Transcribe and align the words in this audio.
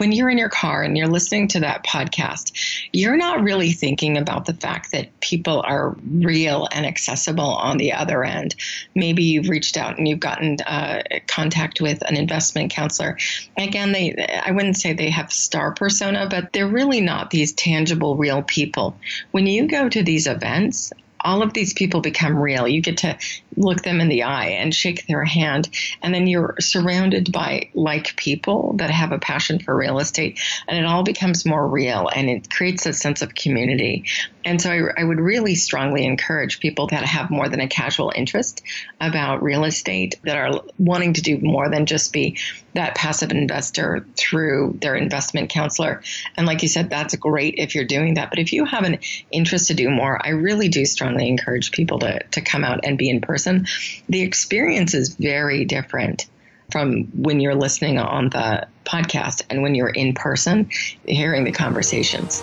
when 0.00 0.12
you're 0.12 0.30
in 0.30 0.38
your 0.38 0.48
car 0.48 0.82
and 0.82 0.96
you're 0.96 1.06
listening 1.06 1.46
to 1.46 1.60
that 1.60 1.84
podcast, 1.84 2.52
you're 2.90 3.18
not 3.18 3.42
really 3.42 3.72
thinking 3.72 4.16
about 4.16 4.46
the 4.46 4.54
fact 4.54 4.92
that 4.92 5.20
people 5.20 5.62
are 5.66 5.94
real 6.10 6.66
and 6.72 6.86
accessible 6.86 7.44
on 7.44 7.76
the 7.76 7.92
other 7.92 8.24
end. 8.24 8.56
Maybe 8.94 9.24
you've 9.24 9.50
reached 9.50 9.76
out 9.76 9.98
and 9.98 10.08
you've 10.08 10.18
gotten 10.18 10.56
uh, 10.62 11.02
contact 11.26 11.82
with 11.82 12.00
an 12.08 12.16
investment 12.16 12.72
counselor. 12.72 13.18
Again, 13.58 13.92
they 13.92 14.14
I 14.42 14.52
wouldn't 14.52 14.78
say 14.78 14.94
they 14.94 15.10
have 15.10 15.30
star 15.30 15.74
persona, 15.74 16.26
but 16.30 16.54
they're 16.54 16.66
really 16.66 17.02
not 17.02 17.30
these 17.30 17.52
tangible, 17.52 18.16
real 18.16 18.42
people. 18.42 18.96
When 19.32 19.46
you 19.46 19.68
go 19.68 19.90
to 19.90 20.02
these 20.02 20.26
events, 20.26 20.94
all 21.22 21.42
of 21.42 21.52
these 21.52 21.74
people 21.74 22.00
become 22.00 22.38
real. 22.38 22.66
You 22.66 22.80
get 22.80 22.98
to 22.98 23.18
look 23.56 23.82
them 23.82 24.00
in 24.00 24.08
the 24.08 24.24
eye 24.24 24.48
and 24.48 24.74
shake 24.74 25.06
their 25.06 25.24
hand. 25.24 25.68
And 26.02 26.14
then 26.14 26.26
you're 26.26 26.56
surrounded 26.60 27.32
by 27.32 27.70
like 27.74 28.16
people 28.16 28.74
that 28.76 28.90
have 28.90 29.12
a 29.12 29.18
passion 29.18 29.58
for 29.58 29.76
real 29.76 29.98
estate. 29.98 30.40
And 30.68 30.78
it 30.78 30.84
all 30.84 31.02
becomes 31.02 31.46
more 31.46 31.66
real 31.66 32.08
and 32.08 32.28
it 32.28 32.50
creates 32.50 32.86
a 32.86 32.92
sense 32.92 33.22
of 33.22 33.34
community. 33.34 34.04
And 34.44 34.60
so 34.60 34.70
I, 34.70 35.02
I 35.02 35.04
would 35.04 35.20
really 35.20 35.54
strongly 35.54 36.04
encourage 36.04 36.60
people 36.60 36.86
that 36.88 37.04
have 37.04 37.30
more 37.30 37.48
than 37.48 37.60
a 37.60 37.68
casual 37.68 38.12
interest 38.14 38.62
about 39.00 39.42
real 39.42 39.64
estate 39.64 40.18
that 40.24 40.36
are 40.36 40.62
wanting 40.78 41.14
to 41.14 41.22
do 41.22 41.38
more 41.38 41.68
than 41.68 41.86
just 41.86 42.12
be 42.12 42.38
that 42.74 42.94
passive 42.94 43.32
investor 43.32 44.06
through 44.16 44.78
their 44.80 44.94
investment 44.94 45.50
counselor. 45.50 46.02
And 46.36 46.46
like 46.46 46.62
you 46.62 46.68
said, 46.68 46.88
that's 46.88 47.14
great 47.16 47.56
if 47.58 47.74
you're 47.74 47.84
doing 47.84 48.14
that. 48.14 48.30
But 48.30 48.38
if 48.38 48.52
you 48.52 48.64
have 48.64 48.84
an 48.84 48.98
interest 49.30 49.68
to 49.68 49.74
do 49.74 49.90
more, 49.90 50.24
I 50.24 50.30
really 50.30 50.68
do 50.68 50.84
strongly 50.84 51.28
encourage 51.28 51.72
people 51.72 51.98
to, 52.00 52.22
to 52.22 52.40
come 52.40 52.64
out 52.64 52.80
and 52.84 52.96
be 52.96 53.10
in 53.10 53.20
person. 53.20 53.39
The 53.46 54.22
experience 54.22 54.94
is 54.94 55.14
very 55.14 55.64
different 55.64 56.26
from 56.70 57.04
when 57.14 57.40
you're 57.40 57.54
listening 57.54 57.98
on 57.98 58.30
the 58.30 58.68
podcast 58.84 59.42
and 59.50 59.62
when 59.62 59.74
you're 59.74 59.88
in 59.88 60.14
person 60.14 60.70
hearing 61.06 61.44
the 61.44 61.52
conversations. 61.52 62.42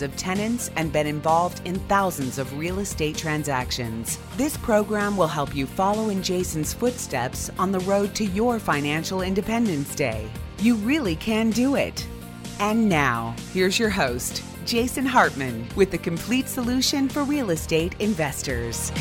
of 0.01 0.15
tenants 0.15 0.69
and 0.75 0.91
been 0.91 1.07
involved 1.07 1.61
in 1.65 1.79
thousands 1.81 2.37
of 2.37 2.57
real 2.57 2.79
estate 2.79 3.17
transactions. 3.17 4.17
This 4.37 4.57
program 4.57 5.17
will 5.17 5.27
help 5.27 5.55
you 5.55 5.65
follow 5.65 6.09
in 6.09 6.23
Jason's 6.23 6.73
footsteps 6.73 7.49
on 7.57 7.71
the 7.71 7.79
road 7.81 8.15
to 8.15 8.25
your 8.25 8.59
financial 8.59 9.21
independence 9.21 9.95
day. 9.95 10.29
You 10.59 10.75
really 10.75 11.15
can 11.15 11.49
do 11.49 11.75
it. 11.75 12.07
And 12.59 12.87
now, 12.87 13.35
here's 13.53 13.79
your 13.79 13.89
host, 13.89 14.43
Jason 14.65 15.05
Hartman, 15.05 15.67
with 15.75 15.91
the 15.91 15.97
complete 15.97 16.47
solution 16.47 17.09
for 17.09 17.23
real 17.23 17.49
estate 17.49 17.95
investors. 17.99 18.91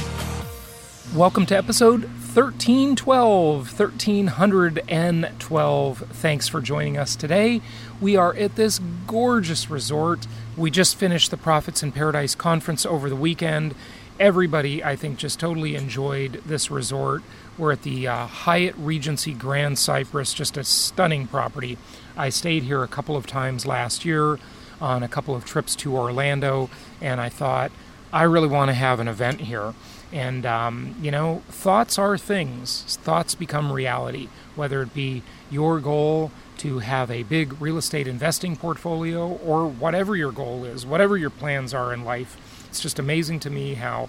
Welcome 1.14 1.44
to 1.46 1.56
episode 1.56 2.04
1312. 2.04 3.78
1312. 3.78 5.98
Thanks 5.98 6.46
for 6.46 6.60
joining 6.60 6.96
us 6.96 7.16
today. 7.16 7.60
We 8.00 8.14
are 8.14 8.32
at 8.36 8.54
this 8.54 8.80
gorgeous 9.08 9.68
resort 9.68 10.28
we 10.56 10.70
just 10.70 10.96
finished 10.96 11.30
the 11.30 11.36
Profits 11.36 11.82
in 11.82 11.92
Paradise 11.92 12.34
conference 12.34 12.84
over 12.84 13.08
the 13.08 13.16
weekend. 13.16 13.74
Everybody, 14.18 14.84
I 14.84 14.96
think, 14.96 15.18
just 15.18 15.40
totally 15.40 15.76
enjoyed 15.76 16.42
this 16.44 16.70
resort. 16.70 17.22
We're 17.56 17.72
at 17.72 17.82
the 17.82 18.06
uh, 18.06 18.26
Hyatt 18.26 18.74
Regency 18.76 19.32
Grand 19.32 19.78
Cypress, 19.78 20.34
just 20.34 20.56
a 20.56 20.64
stunning 20.64 21.26
property. 21.26 21.78
I 22.16 22.28
stayed 22.28 22.64
here 22.64 22.82
a 22.82 22.88
couple 22.88 23.16
of 23.16 23.26
times 23.26 23.66
last 23.66 24.04
year 24.04 24.38
on 24.80 25.02
a 25.02 25.08
couple 25.08 25.34
of 25.34 25.44
trips 25.44 25.76
to 25.76 25.94
Orlando, 25.94 26.68
and 27.00 27.20
I 27.20 27.28
thought, 27.28 27.70
I 28.12 28.24
really 28.24 28.48
want 28.48 28.68
to 28.68 28.74
have 28.74 29.00
an 29.00 29.08
event 29.08 29.42
here. 29.42 29.74
And, 30.12 30.44
um, 30.44 30.96
you 31.00 31.10
know, 31.10 31.42
thoughts 31.48 31.98
are 31.98 32.18
things, 32.18 32.98
thoughts 33.02 33.34
become 33.34 33.72
reality, 33.72 34.28
whether 34.56 34.82
it 34.82 34.92
be 34.92 35.22
your 35.50 35.78
goal 35.78 36.32
to 36.58 36.80
have 36.80 37.10
a 37.10 37.22
big 37.22 37.60
real 37.60 37.78
estate 37.78 38.06
investing 38.06 38.56
portfolio 38.56 39.28
or 39.28 39.66
whatever 39.66 40.16
your 40.16 40.32
goal 40.32 40.64
is, 40.64 40.84
whatever 40.84 41.16
your 41.16 41.30
plans 41.30 41.72
are 41.72 41.92
in 41.92 42.04
life. 42.04 42.36
It's 42.68 42.80
just 42.80 42.98
amazing 42.98 43.40
to 43.40 43.50
me 43.50 43.74
how 43.74 44.08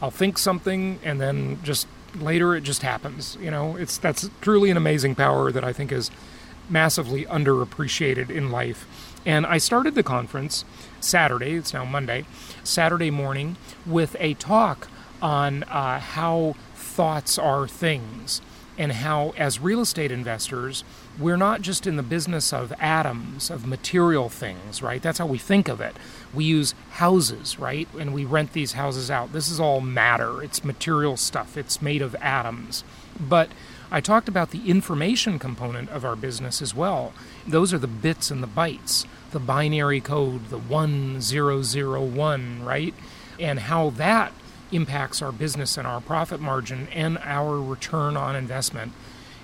I'll 0.00 0.10
think 0.10 0.38
something 0.38 0.98
and 1.04 1.20
then 1.20 1.60
just 1.62 1.86
later 2.16 2.54
it 2.54 2.62
just 2.62 2.82
happens. 2.82 3.36
You 3.40 3.50
know, 3.50 3.76
it's 3.76 3.98
that's 3.98 4.30
truly 4.40 4.70
an 4.70 4.76
amazing 4.76 5.14
power 5.14 5.52
that 5.52 5.64
I 5.64 5.72
think 5.72 5.92
is 5.92 6.10
massively 6.68 7.26
underappreciated 7.26 8.30
in 8.30 8.50
life. 8.50 8.86
And 9.26 9.46
I 9.46 9.58
started 9.58 9.94
the 9.94 10.02
conference 10.02 10.64
Saturday, 11.00 11.54
it's 11.54 11.72
now 11.72 11.84
Monday, 11.84 12.26
Saturday 12.62 13.10
morning, 13.10 13.56
with 13.86 14.16
a 14.20 14.34
talk 14.34 14.88
on 15.22 15.62
uh, 15.64 15.98
how 16.00 16.54
thoughts 16.74 17.38
are 17.38 17.66
things 17.66 18.40
and 18.76 18.92
how, 18.92 19.32
as 19.36 19.60
real 19.60 19.80
estate 19.80 20.10
investors, 20.10 20.82
we're 21.18 21.36
not 21.36 21.62
just 21.62 21.86
in 21.86 21.96
the 21.96 22.02
business 22.02 22.52
of 22.52 22.72
atoms, 22.80 23.48
of 23.50 23.66
material 23.66 24.28
things, 24.28 24.82
right? 24.82 25.00
That's 25.00 25.18
how 25.18 25.26
we 25.26 25.38
think 25.38 25.68
of 25.68 25.80
it. 25.80 25.96
We 26.32 26.44
use 26.44 26.74
houses, 26.92 27.58
right? 27.58 27.86
And 27.98 28.12
we 28.12 28.24
rent 28.24 28.52
these 28.52 28.72
houses 28.72 29.10
out. 29.10 29.32
This 29.32 29.48
is 29.48 29.60
all 29.60 29.80
matter, 29.80 30.42
it's 30.42 30.64
material 30.64 31.16
stuff, 31.16 31.56
it's 31.56 31.80
made 31.80 32.02
of 32.02 32.16
atoms. 32.16 32.82
But 33.18 33.50
I 33.90 34.00
talked 34.00 34.28
about 34.28 34.50
the 34.50 34.68
information 34.68 35.38
component 35.38 35.90
of 35.90 36.04
our 36.04 36.16
business 36.16 36.62
as 36.62 36.74
well. 36.74 37.12
Those 37.46 37.72
are 37.72 37.78
the 37.78 37.86
bits 37.86 38.30
and 38.30 38.42
the 38.42 38.48
bytes, 38.48 39.06
the 39.30 39.38
binary 39.38 40.00
code, 40.00 40.48
the 40.48 40.58
1001, 40.58 42.64
right? 42.64 42.94
And 43.38 43.60
how 43.60 43.90
that 43.90 44.32
impacts 44.72 45.22
our 45.22 45.32
business 45.32 45.76
and 45.76 45.86
our 45.86 46.00
profit 46.00 46.40
margin 46.40 46.88
and 46.92 47.18
our 47.18 47.60
return 47.60 48.16
on 48.16 48.34
investment 48.34 48.92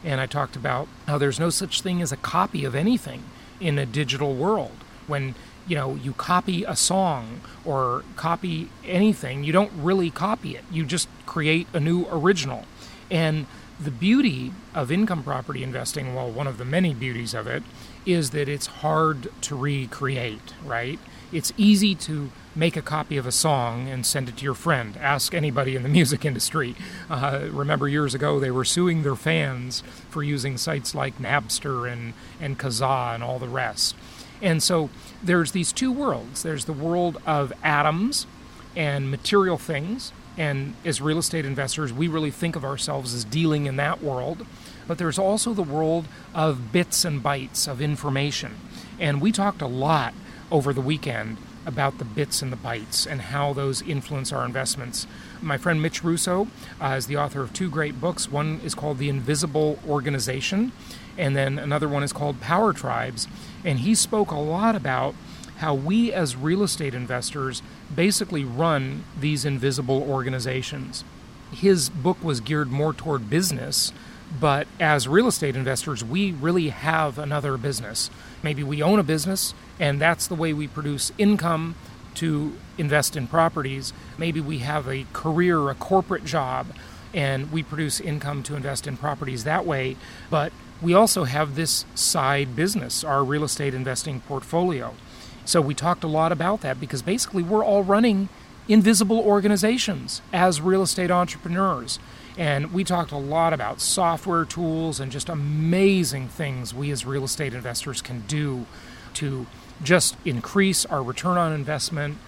and 0.05 0.21
I 0.21 0.27
talked 0.27 0.57
about 0.57 0.89
how 1.07 1.19
there's 1.19 1.39
no 1.39 1.51
such 1.51 1.83
thing 1.83 2.01
as 2.01 2.13
a 2.13 2.17
copy 2.17 2.65
of 2.65 2.75
anything 2.75 3.25
in 3.61 3.79
a 3.79 3.87
digital 3.87 4.35
world. 4.35 4.73
When 5.07 5.35
you 5.67 5.77
know 5.77 5.95
you 5.95 6.15
copy 6.15 6.65
a 6.65 6.75
song 6.75 7.41
or 7.65 8.05
copy 8.17 8.71
anything, 8.85 9.45
you 9.45 9.53
don't 9.53 9.73
really 9.75 10.11
copy 10.11 10.57
it. 10.57 10.65
You 10.71 10.85
just 10.85 11.09
create 11.27 11.67
a 11.73 11.81
new 11.81 12.07
original. 12.11 12.65
And 13.11 13.47
the 13.83 13.91
beauty 13.91 14.53
of 14.75 14.93
income 14.93 15.23
property 15.23 15.63
investing, 15.63 16.15
well, 16.15 16.31
one 16.31 16.47
of 16.47 16.59
the 16.59 16.65
many 16.65 16.93
beauties 16.93 17.35
of 17.35 17.47
it, 17.47 17.63
is 18.05 18.31
that 18.31 18.49
it's 18.49 18.67
hard 18.67 19.31
to 19.43 19.57
recreate, 19.57 20.55
right? 20.65 20.99
It's 21.33 21.53
easy 21.57 21.95
to 21.97 22.31
make 22.55 22.77
a 22.77 22.83
copy 22.83 23.17
of 23.17 23.27
a 23.27 23.33
song 23.33 23.89
and 23.89 24.05
send 24.05 24.29
it 24.29 24.39
to 24.39 24.45
your 24.45 24.55
friend. 24.55 24.97
Ask 25.01 25.35
anybody 25.35 25.77
in 25.77 25.83
the 25.83 25.89
music 26.01 26.25
industry. 26.25 26.75
Uh, 27.09 27.49
remember 27.51 27.89
years 27.89 28.15
ago 28.15 28.41
they 28.41 28.51
were 28.51 28.65
suing 28.65 29.03
their 29.03 29.17
fans 29.17 29.83
for 30.11 30.23
using 30.23 30.57
sites 30.57 30.95
like 30.95 31.19
Napster 31.19 31.91
and, 31.91 32.15
and 32.41 32.59
Kazaa 32.59 33.15
and 33.15 33.23
all 33.23 33.39
the 33.39 33.49
rest. 33.49 33.95
And 34.43 34.63
so 34.63 34.91
there's 35.23 35.53
these 35.53 35.73
two 35.73 35.93
worlds. 35.93 36.43
There's 36.43 36.65
the 36.65 36.73
world 36.73 37.21
of 37.27 37.53
atoms 37.63 38.27
and 38.75 39.11
material 39.11 39.59
things. 39.59 40.13
And 40.37 40.75
as 40.85 41.01
real 41.01 41.19
estate 41.19 41.45
investors, 41.45 41.93
we 41.93 42.09
really 42.09 42.31
think 42.31 42.57
of 42.57 42.65
ourselves 42.65 43.15
as 43.15 43.25
dealing 43.25 43.67
in 43.67 43.77
that 43.77 44.03
world. 44.03 44.47
But 44.87 44.99
there's 44.99 45.19
also 45.19 45.55
the 45.55 45.63
world 45.63 46.07
of 46.35 46.73
bits 46.73 47.05
and 47.05 47.23
bytes 47.23 47.69
of 47.69 47.81
information. 47.81 48.57
And 48.99 49.21
we 49.21 49.33
talked 49.33 49.63
a 49.63 49.67
lot 49.67 50.15
over 50.51 50.73
the 50.73 50.81
weekend 50.81 51.37
about 51.67 51.99
the 51.99 52.05
bits 52.05 52.43
and 52.43 52.53
the 52.53 52.57
bytes 52.57 53.07
and 53.07 53.21
how 53.21 53.53
those 53.53 53.83
influence 53.83 54.33
our 54.33 54.45
investments. 54.45 55.07
My 55.43 55.59
friend 55.59 55.81
Mitch 55.83 56.03
Russo 56.03 56.49
uh, 56.81 56.95
is 56.97 57.07
the 57.07 57.17
author 57.17 57.43
of 57.43 57.53
two 57.53 57.71
great 57.71 58.01
books. 58.01 58.31
One 58.31 58.61
is 58.65 58.75
called 58.75 58.99
The 58.99 59.09
Invisible 59.09 59.79
Organization, 59.87 60.73
and 61.19 61.37
then 61.37 61.59
another 61.59 61.89
one 61.89 62.03
is 62.03 62.13
called 62.13 62.41
Power 62.41 62.73
Tribes. 62.73 63.29
And 63.65 63.81
he 63.81 63.95
spoke 63.95 64.31
a 64.31 64.39
lot 64.39 64.75
about 64.75 65.15
how 65.61 65.75
we 65.75 66.13
as 66.13 66.37
real 66.37 66.63
estate 66.63 66.95
investors 66.95 67.63
basically 67.95 68.45
run 68.45 69.05
these 69.19 69.45
invisible 69.45 70.03
organizations. 70.03 71.05
His 71.53 71.91
book 71.91 72.23
was 72.23 72.41
geared 72.41 72.71
more 72.71 72.95
toward 72.95 73.29
business, 73.29 73.93
but 74.41 74.67
as 74.79 75.07
real 75.07 75.27
estate 75.27 75.57
investors, 75.57 76.03
we 76.03 76.33
really 76.33 76.69
have 76.69 77.19
another 77.19 77.57
business. 77.57 78.11
Maybe 78.43 78.63
we 78.63 78.83
own 78.83 78.99
a 78.99 79.03
business, 79.03 79.53
and 79.79 80.01
that's 80.01 80.27
the 80.27 80.35
way 80.35 80.53
we 80.53 80.67
produce 80.67 81.13
income 81.19 81.75
to 82.15 82.57
invest 82.79 83.17
in 83.17 83.27
properties. 83.27 83.93
Maybe 84.17 84.41
we 84.41 84.59
have 84.59 84.89
a 84.89 85.07
career, 85.13 85.69
a 85.69 85.75
corporate 85.75 86.25
job, 86.25 86.69
and 87.13 87.53
we 87.53 87.63
produce 87.63 88.01
income 88.01 88.43
to 88.45 88.57
invest 88.57 88.87
in 88.87 88.97
properties 88.97 89.45
that 89.45 89.67
way. 89.67 89.97
But 90.31 90.53
we 90.81 90.95
also 90.95 91.25
have 91.25 91.55
this 91.55 91.85
side 91.95 92.57
business, 92.57 93.05
our 93.05 93.23
real 93.23 93.45
estate 93.45 93.75
investing 93.75 94.21
portfolio. 94.21 94.95
So 95.45 95.61
we 95.61 95.75
talked 95.75 96.05
a 96.05 96.09
lot 96.09 96.33
about 96.33 96.61
that 96.61 96.81
because 96.81 97.03
basically 97.03 97.43
we're 97.43 97.65
all 97.65 97.83
running 97.83 98.29
invisible 98.69 99.19
organizations 99.19 100.23
as 100.33 100.61
real 100.61 100.83
estate 100.83 101.11
entrepreneurs. 101.11 101.99
And 102.39 102.73
we 102.73 102.85
talked 102.85 103.11
a 103.11 103.17
lot 103.17 103.53
about 103.53 103.81
software 103.81 104.45
tools 104.45 105.01
and 105.01 105.11
just 105.11 105.29
amazing 105.29 106.29
things 106.29 106.73
we 106.73 106.91
as 106.91 107.05
real 107.05 107.25
estate 107.25 107.53
investors 107.53 108.01
can 108.01 108.21
do 108.29 108.67
to 109.15 109.47
just 109.83 110.17
increase 110.25 110.87
our 110.87 111.03
return 111.03 111.37
on 111.37 111.53
investment, 111.53 112.19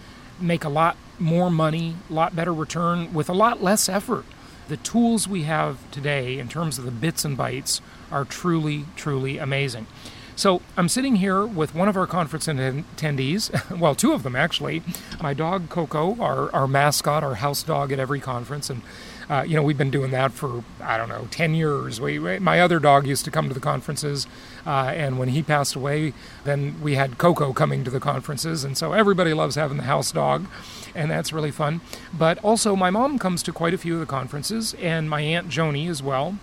make 0.41 0.65
a 0.65 0.69
lot 0.69 0.97
more 1.19 1.51
money, 1.51 1.95
a 2.11 2.13
lot 2.13 2.35
better 2.35 2.53
return 2.53 3.13
with 3.15 3.29
a 3.29 3.33
lot 3.33 3.63
less 3.63 3.89
effort. 3.89 4.25
The 4.69 4.77
tools 4.79 5.29
we 5.29 5.43
have 5.45 5.79
today 5.91 6.39
in 6.39 6.49
terms 6.49 6.79
of 6.79 6.85
the 6.85 6.91
bits 6.91 7.25
and 7.25 7.37
bytes 7.37 7.81
are 8.11 8.25
truly, 8.25 8.87
truly 8.97 9.39
amazing. 9.39 9.87
So 10.35 10.63
I'm 10.77 10.89
sitting 10.89 11.17
here 11.17 11.45
with 11.45 11.75
one 11.75 11.89
of 11.89 11.97
our 11.97 12.07
conference 12.07 12.47
attendees, 12.47 13.79
well, 13.79 13.95
two 13.95 14.13
of 14.13 14.23
them 14.23 14.35
actually. 14.35 14.83
My 15.21 15.35
dog 15.35 15.69
Coco, 15.69 16.19
our, 16.21 16.53
our 16.55 16.67
mascot, 16.67 17.23
our 17.23 17.37
house 17.37 17.63
dog 17.63 17.93
at 17.93 17.99
every 17.99 18.19
conference, 18.19 18.71
and 18.71 18.83
uh, 19.29 19.45
you 19.47 19.55
know 19.55 19.63
we've 19.63 19.79
been 19.79 19.91
doing 19.91 20.11
that 20.11 20.33
for 20.33 20.65
I 20.81 20.97
don't 20.97 21.11
know 21.11 21.29
ten 21.31 21.55
years. 21.55 22.01
We, 22.01 22.19
my 22.19 22.61
other 22.61 22.79
dog 22.79 23.07
used 23.07 23.25
to 23.27 23.31
come 23.31 23.49
to 23.49 23.55
the 23.55 23.61
conferences, 23.61 24.27
uh, 24.67 24.93
and 24.95 25.19
when 25.19 25.29
he 25.29 25.43
passed 25.43 25.75
away, 25.75 26.15
then 26.45 26.81
we 26.81 26.95
had 26.95 27.19
Coco 27.19 27.53
coming 27.53 27.85
to 27.85 27.91
the 27.91 28.01
conferences, 28.01 28.65
and 28.65 28.77
so 28.77 28.95
everybody 28.95 29.35
loves 29.35 29.55
having 29.57 29.77
the 29.77 29.85
house 29.85 30.13
dog, 30.13 30.47
and 30.95 31.11
that's 31.11 31.33
really 31.33 31.51
fun. 31.51 31.83
But 32.13 32.39
also, 32.39 32.75
my 32.75 32.89
mom 32.89 33.19
comes 33.19 33.43
to 33.45 33.53
quite 33.53 33.75
a 33.75 33.79
few 33.79 33.95
of 33.95 34.01
the 34.01 34.07
conferences, 34.07 34.75
and 34.81 35.11
my 35.11 35.21
aunt 35.21 35.49
Joni 35.51 35.89
as 35.91 36.03
well, 36.03 36.39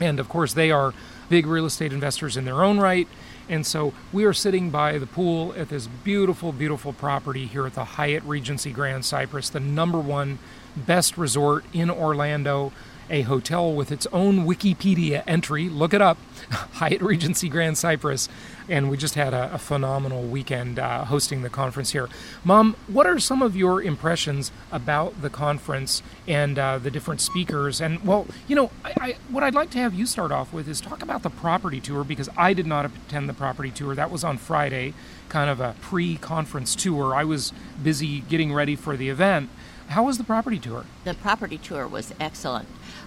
and 0.00 0.18
of 0.18 0.30
course 0.30 0.54
they 0.54 0.70
are 0.70 0.94
big 1.28 1.46
real 1.46 1.66
estate 1.66 1.92
investors 1.92 2.36
in 2.36 2.46
their 2.46 2.64
own 2.64 2.78
right 2.78 3.06
and 3.48 3.66
so 3.66 3.92
we 4.12 4.24
are 4.24 4.32
sitting 4.32 4.70
by 4.70 4.98
the 4.98 5.06
pool 5.06 5.54
at 5.56 5.68
this 5.68 5.86
beautiful, 5.86 6.52
beautiful 6.52 6.92
property 6.92 7.46
here 7.46 7.66
at 7.66 7.74
the 7.74 7.84
Hyatt 7.84 8.22
Regency 8.24 8.72
Grand 8.72 9.04
Cypress, 9.04 9.50
the 9.50 9.60
number 9.60 9.98
one 9.98 10.38
best 10.76 11.16
resort 11.16 11.64
in 11.72 11.90
Orlando 11.90 12.72
a 13.10 13.22
hotel 13.22 13.72
with 13.72 13.92
its 13.92 14.06
own 14.12 14.46
Wikipedia 14.46 15.22
entry. 15.26 15.68
Look 15.68 15.94
it 15.94 16.02
up 16.02 16.18
Hyatt 16.50 17.02
Regency 17.02 17.48
Grand 17.48 17.78
Cypress. 17.78 18.28
And 18.68 18.88
we 18.88 18.96
just 18.96 19.14
had 19.14 19.34
a, 19.34 19.54
a 19.54 19.58
phenomenal 19.58 20.22
weekend 20.22 20.78
uh, 20.78 21.04
hosting 21.04 21.42
the 21.42 21.50
conference 21.50 21.90
here. 21.90 22.08
Mom, 22.44 22.76
what 22.86 23.06
are 23.06 23.18
some 23.18 23.42
of 23.42 23.54
your 23.54 23.82
impressions 23.82 24.50
about 24.72 25.20
the 25.20 25.28
conference 25.28 26.02
and 26.26 26.58
uh, 26.58 26.78
the 26.78 26.90
different 26.90 27.20
speakers? 27.20 27.80
And, 27.80 28.02
well, 28.04 28.26
you 28.48 28.56
know, 28.56 28.70
I, 28.84 28.92
I, 29.00 29.16
what 29.28 29.42
I'd 29.42 29.54
like 29.54 29.70
to 29.70 29.78
have 29.78 29.92
you 29.92 30.06
start 30.06 30.32
off 30.32 30.52
with 30.52 30.66
is 30.66 30.80
talk 30.80 31.02
about 31.02 31.22
the 31.22 31.30
property 31.30 31.80
tour 31.80 32.04
because 32.04 32.30
I 32.36 32.54
did 32.54 32.66
not 32.66 32.86
attend 32.86 33.28
the 33.28 33.34
property 33.34 33.70
tour. 33.70 33.94
That 33.94 34.10
was 34.10 34.24
on 34.24 34.38
Friday, 34.38 34.94
kind 35.28 35.50
of 35.50 35.60
a 35.60 35.74
pre 35.80 36.16
conference 36.16 36.74
tour. 36.74 37.14
I 37.14 37.24
was 37.24 37.52
busy 37.82 38.20
getting 38.22 38.52
ready 38.52 38.76
for 38.76 38.96
the 38.96 39.10
event. 39.10 39.50
How 39.94 40.02
was 40.02 40.18
the 40.18 40.24
property 40.24 40.58
tour? 40.58 40.86
The 41.04 41.14
property 41.14 41.56
tour 41.56 41.86
was 41.86 42.12
excellent 42.18 42.66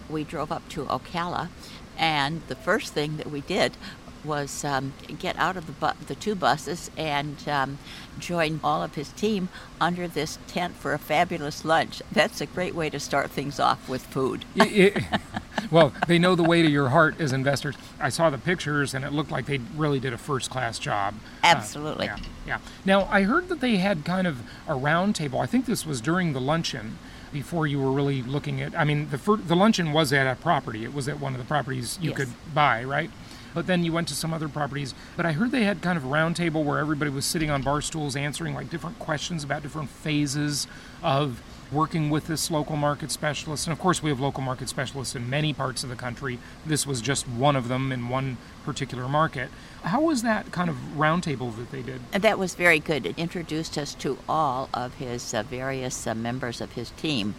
we 0.09 0.23
drove 0.23 0.53
up 0.53 0.69
to 0.69 0.85
Ocala, 0.85 1.49
and 1.97 2.41
the 2.47 2.55
first 2.55 2.93
thing 2.93 3.17
that 3.17 3.29
we 3.29 3.41
did 3.41 3.75
was 4.23 4.63
um, 4.63 4.93
get 5.19 5.35
out 5.37 5.57
of 5.57 5.65
the, 5.65 5.71
bu- 5.73 6.05
the 6.07 6.15
two 6.15 6.35
buses 6.35 6.91
and 6.97 7.47
um, 7.47 7.77
join 8.19 8.59
all 8.63 8.83
of 8.83 8.95
his 8.95 9.09
team 9.13 9.49
under 9.79 10.07
this 10.07 10.39
tent 10.47 10.75
for 10.75 10.93
a 10.93 10.99
fabulous 10.99 11.63
lunch. 11.63 12.01
That's 12.11 12.41
a 12.41 12.45
great 12.45 12.75
way 12.75 12.89
to 12.89 12.99
start 12.99 13.31
things 13.31 13.59
off 13.59 13.87
with 13.87 14.03
food. 14.03 14.45
it, 14.55 15.03
well, 15.71 15.93
they 16.07 16.19
know 16.19 16.35
the 16.35 16.43
way 16.43 16.61
to 16.61 16.69
your 16.69 16.89
heart 16.89 17.19
as 17.19 17.33
investors. 17.33 17.75
I 17.99 18.09
saw 18.09 18.29
the 18.29 18.37
pictures 18.37 18.93
and 18.93 19.05
it 19.05 19.13
looked 19.13 19.31
like 19.31 19.45
they 19.45 19.59
really 19.75 19.99
did 19.99 20.13
a 20.13 20.17
first 20.17 20.49
class 20.49 20.79
job. 20.79 21.15
Absolutely. 21.43 22.09
Uh, 22.09 22.17
yeah, 22.17 22.23
yeah. 22.47 22.59
Now, 22.85 23.07
I 23.11 23.23
heard 23.23 23.49
that 23.49 23.59
they 23.59 23.77
had 23.77 24.05
kind 24.05 24.27
of 24.27 24.41
a 24.67 24.75
round 24.75 25.15
table. 25.15 25.39
I 25.39 25.45
think 25.45 25.65
this 25.65 25.85
was 25.85 26.01
during 26.01 26.33
the 26.33 26.41
luncheon 26.41 26.97
before 27.31 27.67
you 27.67 27.79
were 27.79 27.91
really 27.91 28.21
looking 28.23 28.61
at. 28.61 28.77
I 28.77 28.83
mean, 28.83 29.09
the 29.09 29.17
fir- 29.17 29.37
the 29.37 29.55
luncheon 29.55 29.91
was 29.93 30.13
at 30.13 30.27
a 30.27 30.35
property. 30.35 30.83
It 30.83 30.93
was 30.93 31.07
at 31.07 31.19
one 31.19 31.33
of 31.33 31.39
the 31.39 31.45
properties 31.45 31.97
you 32.01 32.11
yes. 32.11 32.17
could 32.17 32.29
buy, 32.53 32.83
right? 32.83 33.11
But 33.57 33.65
then 33.65 33.83
you 33.83 33.91
went 33.91 34.07
to 34.09 34.13
some 34.13 34.35
other 34.35 34.47
properties. 34.47 34.93
But 35.15 35.25
I 35.25 35.31
heard 35.31 35.49
they 35.49 35.63
had 35.63 35.81
kind 35.81 35.97
of 35.97 36.05
a 36.05 36.07
round 36.07 36.35
table 36.35 36.63
where 36.63 36.77
everybody 36.77 37.09
was 37.09 37.25
sitting 37.25 37.49
on 37.49 37.63
bar 37.63 37.81
stools 37.81 38.15
answering 38.15 38.53
like 38.53 38.69
different 38.69 38.99
questions 38.99 39.43
about 39.43 39.63
different 39.63 39.89
phases 39.89 40.67
of 41.01 41.41
working 41.71 42.11
with 42.11 42.27
this 42.27 42.51
local 42.51 42.75
market 42.75 43.09
specialist. 43.09 43.65
And 43.65 43.73
of 43.73 43.79
course, 43.79 44.03
we 44.03 44.11
have 44.11 44.19
local 44.19 44.43
market 44.43 44.69
specialists 44.69 45.15
in 45.15 45.27
many 45.27 45.53
parts 45.53 45.83
of 45.83 45.89
the 45.89 45.95
country. 45.95 46.37
This 46.67 46.85
was 46.85 47.01
just 47.01 47.27
one 47.27 47.55
of 47.55 47.67
them 47.67 47.91
in 47.91 48.09
one 48.09 48.37
particular 48.63 49.07
market. 49.07 49.49
How 49.81 50.01
was 50.01 50.21
that 50.21 50.51
kind 50.51 50.69
of 50.69 50.75
roundtable 50.95 51.55
that 51.55 51.71
they 51.71 51.81
did? 51.81 52.01
That 52.11 52.37
was 52.37 52.53
very 52.53 52.77
good. 52.77 53.07
It 53.07 53.17
introduced 53.17 53.75
us 53.75 53.95
to 53.95 54.19
all 54.29 54.69
of 54.71 54.93
his 54.93 55.33
uh, 55.33 55.41
various 55.41 56.05
uh, 56.05 56.13
members 56.13 56.61
of 56.61 56.73
his 56.73 56.91
team. 56.91 57.33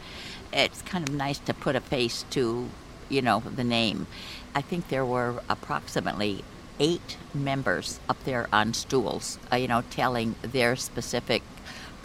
It's 0.52 0.82
kind 0.82 1.08
of 1.08 1.14
nice 1.14 1.38
to 1.38 1.54
put 1.54 1.76
a 1.76 1.80
face 1.80 2.24
to, 2.30 2.68
you 3.08 3.22
know, 3.22 3.38
the 3.54 3.62
name. 3.62 4.08
I 4.54 4.60
think 4.60 4.88
there 4.88 5.04
were 5.04 5.42
approximately 5.48 6.44
eight 6.80 7.16
members 7.34 8.00
up 8.08 8.22
there 8.24 8.48
on 8.52 8.74
stools, 8.74 9.38
uh, 9.52 9.56
you 9.56 9.68
know, 9.68 9.82
telling 9.90 10.36
their 10.42 10.76
specific 10.76 11.42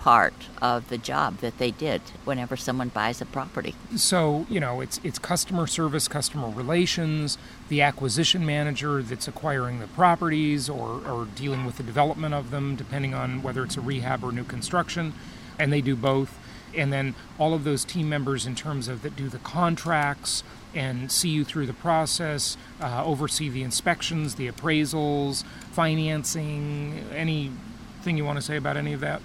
part 0.04 0.34
of 0.62 0.90
the 0.90 0.98
job 0.98 1.38
that 1.38 1.58
they 1.60 1.72
did 1.72 2.02
whenever 2.26 2.58
someone 2.58 2.90
buys 2.90 3.22
a 3.22 3.26
property. 3.26 3.74
So, 3.96 4.46
you 4.50 4.60
know, 4.60 4.82
it's 4.82 5.00
it's 5.02 5.18
customer 5.18 5.66
service, 5.66 6.10
customer 6.10 6.50
relations, 6.50 7.38
the 7.70 7.82
acquisition 7.82 8.46
manager 8.46 9.02
that's 9.02 9.30
acquiring 9.30 9.80
the 9.80 9.88
properties 9.88 10.70
or, 10.70 11.02
or 11.08 11.26
dealing 11.36 11.66
with 11.66 11.78
the 11.78 11.84
development 11.84 12.34
of 12.34 12.52
them, 12.52 12.76
depending 12.76 13.14
on 13.14 13.42
whether 13.44 13.64
it's 13.64 13.78
a 13.78 13.82
rehab 13.82 14.26
or 14.26 14.34
new 14.34 14.44
construction, 14.44 15.14
and 15.58 15.72
they 15.72 15.80
do 15.82 15.96
both. 15.96 16.38
And 16.76 16.92
then 16.92 17.16
all 17.38 17.54
of 17.54 17.64
those 17.64 17.86
team 17.86 18.10
members 18.10 18.46
in 18.46 18.56
terms 18.56 18.88
of 18.88 19.02
that 19.04 19.16
do 19.16 19.30
the 19.30 19.40
contracts 19.40 20.44
and 20.74 21.12
see 21.12 21.30
you 21.30 21.44
through 21.44 21.68
the 21.68 21.74
process, 21.74 22.58
uh, 22.82 23.04
oversee 23.06 23.50
the 23.50 23.62
inspections, 23.62 24.36
the 24.36 24.50
appraisals, 24.50 25.44
financing, 25.72 27.06
anything 27.14 28.18
you 28.18 28.26
want 28.26 28.38
to 28.38 28.42
say 28.42 28.58
about 28.58 28.76
any 28.76 28.94
of 28.94 29.00
that? 29.00 29.22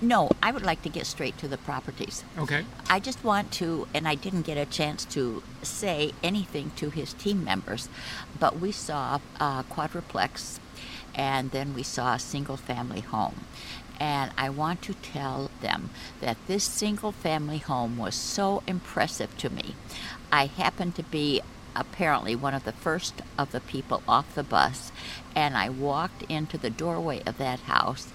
No, 0.00 0.30
I 0.40 0.52
would 0.52 0.62
like 0.62 0.82
to 0.82 0.88
get 0.88 1.06
straight 1.06 1.36
to 1.38 1.48
the 1.48 1.58
properties. 1.58 2.22
Okay. 2.38 2.64
I 2.88 3.00
just 3.00 3.24
want 3.24 3.50
to, 3.54 3.88
and 3.92 4.06
I 4.06 4.14
didn't 4.14 4.42
get 4.42 4.56
a 4.56 4.64
chance 4.64 5.04
to 5.06 5.42
say 5.62 6.12
anything 6.22 6.70
to 6.76 6.90
his 6.90 7.14
team 7.14 7.42
members, 7.42 7.88
but 8.38 8.60
we 8.60 8.70
saw 8.70 9.18
a 9.40 9.64
quadruplex 9.68 10.60
and 11.16 11.50
then 11.50 11.74
we 11.74 11.82
saw 11.82 12.14
a 12.14 12.18
single 12.20 12.56
family 12.56 13.00
home. 13.00 13.44
And 13.98 14.30
I 14.38 14.50
want 14.50 14.82
to 14.82 14.94
tell 14.94 15.47
them 15.60 15.90
that 16.20 16.36
this 16.46 16.64
single 16.64 17.12
family 17.12 17.58
home 17.58 17.98
was 17.98 18.14
so 18.14 18.62
impressive 18.66 19.36
to 19.38 19.50
me. 19.50 19.74
I 20.32 20.46
happened 20.46 20.94
to 20.96 21.02
be 21.02 21.40
apparently 21.74 22.34
one 22.34 22.54
of 22.54 22.64
the 22.64 22.72
first 22.72 23.22
of 23.38 23.52
the 23.52 23.60
people 23.60 24.02
off 24.08 24.34
the 24.34 24.42
bus, 24.42 24.90
and 25.34 25.56
I 25.56 25.68
walked 25.68 26.22
into 26.24 26.58
the 26.58 26.70
doorway 26.70 27.22
of 27.24 27.38
that 27.38 27.60
house 27.60 28.08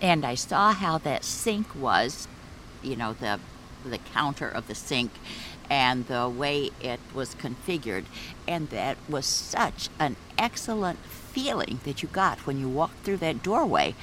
and 0.00 0.24
I 0.24 0.34
saw 0.34 0.72
how 0.72 0.98
that 0.98 1.24
sink 1.24 1.74
was, 1.74 2.28
you 2.82 2.96
know, 2.96 3.12
the 3.12 3.40
the 3.84 3.98
counter 3.98 4.48
of 4.48 4.66
the 4.66 4.74
sink 4.74 5.12
and 5.70 6.06
the 6.08 6.28
way 6.28 6.70
it 6.80 6.98
was 7.14 7.36
configured 7.36 8.04
and 8.48 8.68
that 8.70 8.96
was 9.08 9.26
such 9.26 9.88
an 10.00 10.16
excellent 10.36 10.98
feeling 11.36 11.78
that 11.84 12.02
you 12.02 12.08
got 12.08 12.46
when 12.46 12.58
you 12.58 12.66
walked 12.66 13.04
through 13.04 13.18
that 13.18 13.42
doorway. 13.42 13.94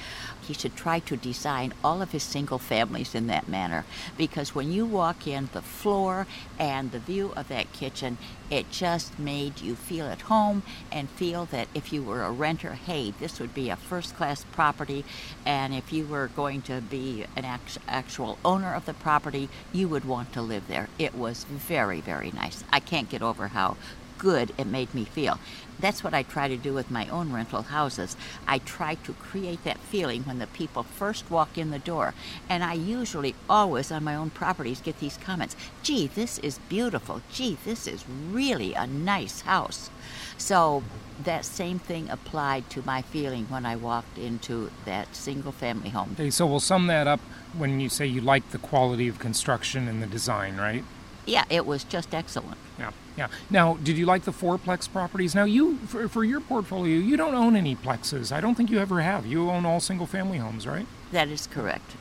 He 0.43 0.53
should 0.53 0.75
try 0.75 0.99
to 0.99 1.17
design 1.17 1.73
all 1.83 1.99
of 1.99 2.11
his 2.11 2.21
single 2.21 2.59
families 2.59 3.15
in 3.15 3.25
that 3.25 3.47
manner 3.47 3.85
because 4.15 4.53
when 4.53 4.71
you 4.71 4.85
walk 4.85 5.25
in, 5.25 5.49
the 5.51 5.63
floor 5.63 6.27
and 6.59 6.91
the 6.91 6.99
view 6.99 7.33
of 7.35 7.47
that 7.47 7.73
kitchen, 7.73 8.19
it 8.51 8.69
just 8.69 9.17
made 9.17 9.61
you 9.61 9.73
feel 9.75 10.05
at 10.05 10.21
home 10.21 10.61
and 10.91 11.09
feel 11.09 11.45
that 11.45 11.69
if 11.73 11.91
you 11.91 12.03
were 12.03 12.21
a 12.21 12.29
renter, 12.29 12.73
hey, 12.73 13.15
this 13.19 13.39
would 13.39 13.55
be 13.55 13.71
a 13.71 13.75
first 13.75 14.15
class 14.15 14.45
property. 14.51 15.03
And 15.43 15.73
if 15.73 15.91
you 15.91 16.05
were 16.05 16.27
going 16.27 16.61
to 16.63 16.81
be 16.81 17.25
an 17.35 17.45
actual 17.87 18.37
owner 18.45 18.75
of 18.75 18.85
the 18.85 18.93
property, 18.93 19.49
you 19.71 19.87
would 19.87 20.05
want 20.05 20.33
to 20.33 20.41
live 20.43 20.67
there. 20.67 20.87
It 20.99 21.15
was 21.15 21.45
very, 21.45 21.99
very 21.99 22.29
nice. 22.29 22.63
I 22.71 22.79
can't 22.79 23.09
get 23.09 23.23
over 23.23 23.47
how 23.47 23.77
good 24.17 24.51
it 24.57 24.67
made 24.67 24.93
me 24.93 25.05
feel. 25.05 25.39
That's 25.79 26.03
what 26.03 26.13
I 26.13 26.23
try 26.23 26.47
to 26.47 26.55
do 26.55 26.73
with 26.73 26.91
my 26.91 27.07
own 27.09 27.33
rental 27.33 27.63
houses. 27.63 28.15
I 28.47 28.59
try 28.59 28.95
to 28.95 29.13
create 29.13 29.63
that 29.63 29.79
feeling 29.79 30.23
when 30.23 30.39
the 30.39 30.47
people 30.47 30.83
first 30.83 31.29
walk 31.29 31.57
in 31.57 31.71
the 31.71 31.79
door. 31.79 32.13
And 32.47 32.63
I 32.63 32.73
usually 32.73 33.35
always 33.49 33.91
on 33.91 34.03
my 34.03 34.15
own 34.15 34.29
properties 34.29 34.81
get 34.81 34.99
these 34.99 35.17
comments 35.17 35.55
gee, 35.81 36.07
this 36.07 36.39
is 36.39 36.59
beautiful. 36.69 37.21
Gee, 37.31 37.57
this 37.65 37.87
is 37.87 38.05
really 38.31 38.73
a 38.73 38.87
nice 38.87 39.41
house. 39.41 39.89
So 40.37 40.83
that 41.23 41.45
same 41.45 41.79
thing 41.79 42.09
applied 42.09 42.69
to 42.71 42.81
my 42.85 43.01
feeling 43.01 43.45
when 43.49 43.65
I 43.65 43.75
walked 43.75 44.17
into 44.17 44.71
that 44.85 45.15
single 45.15 45.51
family 45.51 45.89
home. 45.89 46.11
Okay, 46.13 46.29
so 46.29 46.45
we'll 46.45 46.59
sum 46.59 46.87
that 46.87 47.07
up 47.07 47.19
when 47.57 47.79
you 47.79 47.89
say 47.89 48.05
you 48.05 48.21
like 48.21 48.51
the 48.51 48.57
quality 48.57 49.07
of 49.07 49.19
construction 49.19 49.87
and 49.87 50.01
the 50.01 50.07
design, 50.07 50.57
right? 50.57 50.83
Yeah, 51.25 51.45
it 51.49 51.65
was 51.65 51.83
just 51.83 52.13
excellent. 52.13 52.57
Yeah, 52.77 52.91
yeah. 53.17 53.27
Now, 53.49 53.75
did 53.75 53.97
you 53.97 54.05
like 54.05 54.23
the 54.23 54.31
fourplex 54.31 54.91
properties? 54.91 55.33
Now, 55.33 55.45
you 55.45 55.77
for, 55.87 56.07
for 56.07 56.23
your 56.23 56.41
portfolio, 56.41 56.97
you 56.97 57.15
don't 57.15 57.35
own 57.35 57.55
any 57.55 57.75
plexes. 57.75 58.31
I 58.31 58.41
don't 58.41 58.55
think 58.55 58.69
you 58.69 58.79
ever 58.79 59.01
have. 59.01 59.25
You 59.25 59.49
own 59.49 59.65
all 59.65 59.79
single-family 59.79 60.39
homes, 60.39 60.67
right? 60.67 60.85
That 61.11 61.29
is 61.29 61.47
correct. 61.47 61.95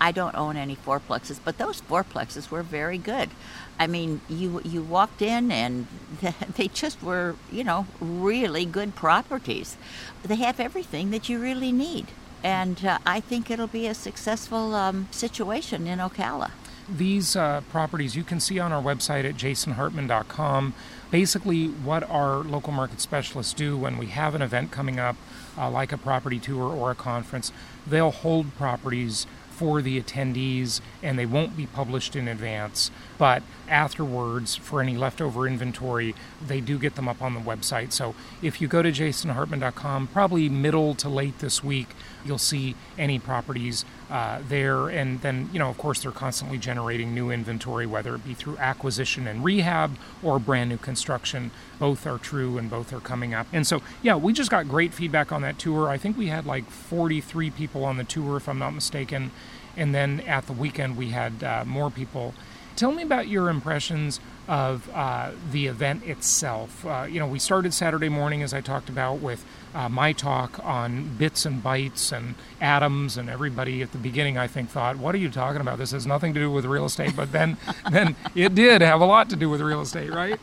I 0.00 0.12
don't 0.12 0.34
own 0.34 0.56
any 0.56 0.76
fourplexes, 0.76 1.38
but 1.42 1.58
those 1.58 1.80
fourplexes 1.80 2.50
were 2.50 2.62
very 2.62 2.98
good. 2.98 3.30
I 3.78 3.86
mean, 3.86 4.20
you 4.28 4.60
you 4.64 4.82
walked 4.82 5.22
in 5.22 5.52
and 5.52 5.86
they 6.56 6.68
just 6.68 7.02
were, 7.02 7.36
you 7.52 7.64
know, 7.64 7.86
really 8.00 8.64
good 8.64 8.94
properties. 8.94 9.76
They 10.22 10.36
have 10.36 10.60
everything 10.60 11.10
that 11.10 11.28
you 11.28 11.38
really 11.38 11.72
need, 11.72 12.06
and 12.42 12.84
uh, 12.84 12.98
I 13.06 13.20
think 13.20 13.50
it'll 13.50 13.66
be 13.66 13.86
a 13.86 13.94
successful 13.94 14.74
um, 14.74 15.08
situation 15.10 15.86
in 15.86 15.98
Ocala. 15.98 16.50
These 16.88 17.34
uh, 17.34 17.62
properties 17.70 18.14
you 18.14 18.22
can 18.22 18.38
see 18.38 18.60
on 18.60 18.72
our 18.72 18.82
website 18.82 19.24
at 19.24 19.34
jasonhartman.com. 19.36 20.74
Basically, 21.10 21.66
what 21.66 22.08
our 22.08 22.38
local 22.38 22.72
market 22.72 23.00
specialists 23.00 23.54
do 23.54 23.76
when 23.76 23.98
we 23.98 24.06
have 24.06 24.34
an 24.34 24.42
event 24.42 24.70
coming 24.70 25.00
up, 25.00 25.16
uh, 25.58 25.68
like 25.68 25.92
a 25.92 25.98
property 25.98 26.38
tour 26.38 26.72
or 26.72 26.92
a 26.92 26.94
conference, 26.94 27.50
they'll 27.86 28.12
hold 28.12 28.54
properties 28.56 29.26
for 29.56 29.80
the 29.80 30.00
attendees 30.00 30.80
and 31.02 31.18
they 31.18 31.24
won't 31.24 31.56
be 31.56 31.66
published 31.66 32.14
in 32.14 32.28
advance. 32.28 32.90
But 33.16 33.42
afterwards, 33.68 34.54
for 34.54 34.82
any 34.82 34.96
leftover 34.96 35.48
inventory, 35.48 36.14
they 36.46 36.60
do 36.60 36.78
get 36.78 36.94
them 36.94 37.08
up 37.08 37.22
on 37.22 37.34
the 37.34 37.40
website. 37.40 37.92
So 37.92 38.14
if 38.42 38.60
you 38.60 38.68
go 38.68 38.82
to 38.82 38.92
jasonhartman.com, 38.92 40.08
probably 40.08 40.48
middle 40.50 40.94
to 40.96 41.08
late 41.08 41.38
this 41.38 41.64
week, 41.64 41.88
you'll 42.26 42.38
see 42.38 42.74
any 42.98 43.18
properties 43.18 43.84
uh, 44.10 44.40
there. 44.48 44.88
And 44.88 45.20
then, 45.20 45.48
you 45.52 45.58
know, 45.58 45.68
of 45.68 45.78
course, 45.78 46.02
they're 46.02 46.12
constantly 46.12 46.58
generating 46.58 47.14
new 47.14 47.30
inventory, 47.30 47.86
whether 47.86 48.14
it 48.14 48.24
be 48.24 48.34
through 48.34 48.58
acquisition 48.58 49.26
and 49.26 49.44
rehab 49.44 49.96
or 50.22 50.38
brand 50.38 50.70
new 50.70 50.76
construction. 50.76 51.50
Both 51.78 52.06
are 52.06 52.18
true 52.18 52.58
and 52.58 52.70
both 52.70 52.92
are 52.92 53.00
coming 53.00 53.34
up. 53.34 53.46
And 53.52 53.66
so, 53.66 53.82
yeah, 54.02 54.16
we 54.16 54.32
just 54.32 54.50
got 54.50 54.68
great 54.68 54.92
feedback 54.92 55.32
on 55.32 55.42
that 55.42 55.58
tour. 55.58 55.88
I 55.88 55.98
think 55.98 56.16
we 56.16 56.28
had 56.28 56.46
like 56.46 56.70
43 56.70 57.50
people 57.50 57.84
on 57.84 57.96
the 57.96 58.04
tour, 58.04 58.36
if 58.36 58.48
I'm 58.48 58.58
not 58.58 58.70
mistaken. 58.70 59.30
And 59.76 59.94
then 59.94 60.20
at 60.20 60.46
the 60.46 60.52
weekend, 60.52 60.96
we 60.96 61.10
had 61.10 61.42
uh, 61.42 61.64
more 61.66 61.90
people. 61.90 62.34
Tell 62.76 62.92
me 62.92 63.02
about 63.02 63.26
your 63.26 63.48
impressions 63.48 64.20
of 64.46 64.88
uh, 64.94 65.30
the 65.50 65.66
event 65.66 66.04
itself. 66.04 66.84
Uh, 66.84 67.06
you 67.08 67.18
know, 67.18 67.26
we 67.26 67.38
started 67.38 67.72
Saturday 67.72 68.10
morning, 68.10 68.42
as 68.42 68.52
I 68.52 68.60
talked 68.60 68.90
about, 68.90 69.20
with 69.20 69.46
uh, 69.74 69.88
my 69.88 70.12
talk 70.12 70.62
on 70.62 71.16
bits 71.16 71.46
and 71.46 71.62
bytes 71.62 72.12
and 72.12 72.34
atoms, 72.60 73.16
and 73.16 73.30
everybody 73.30 73.80
at 73.80 73.92
the 73.92 73.98
beginning, 73.98 74.36
I 74.36 74.46
think, 74.46 74.68
thought, 74.68 74.96
"What 74.98 75.14
are 75.14 75.18
you 75.18 75.30
talking 75.30 75.62
about? 75.62 75.78
This 75.78 75.92
has 75.92 76.06
nothing 76.06 76.34
to 76.34 76.40
do 76.40 76.50
with 76.50 76.66
real 76.66 76.84
estate." 76.84 77.16
But 77.16 77.32
then, 77.32 77.56
then 77.90 78.14
it 78.34 78.54
did 78.54 78.82
have 78.82 79.00
a 79.00 79.06
lot 79.06 79.30
to 79.30 79.36
do 79.36 79.48
with 79.48 79.62
real 79.62 79.80
estate, 79.80 80.12
right? 80.12 80.38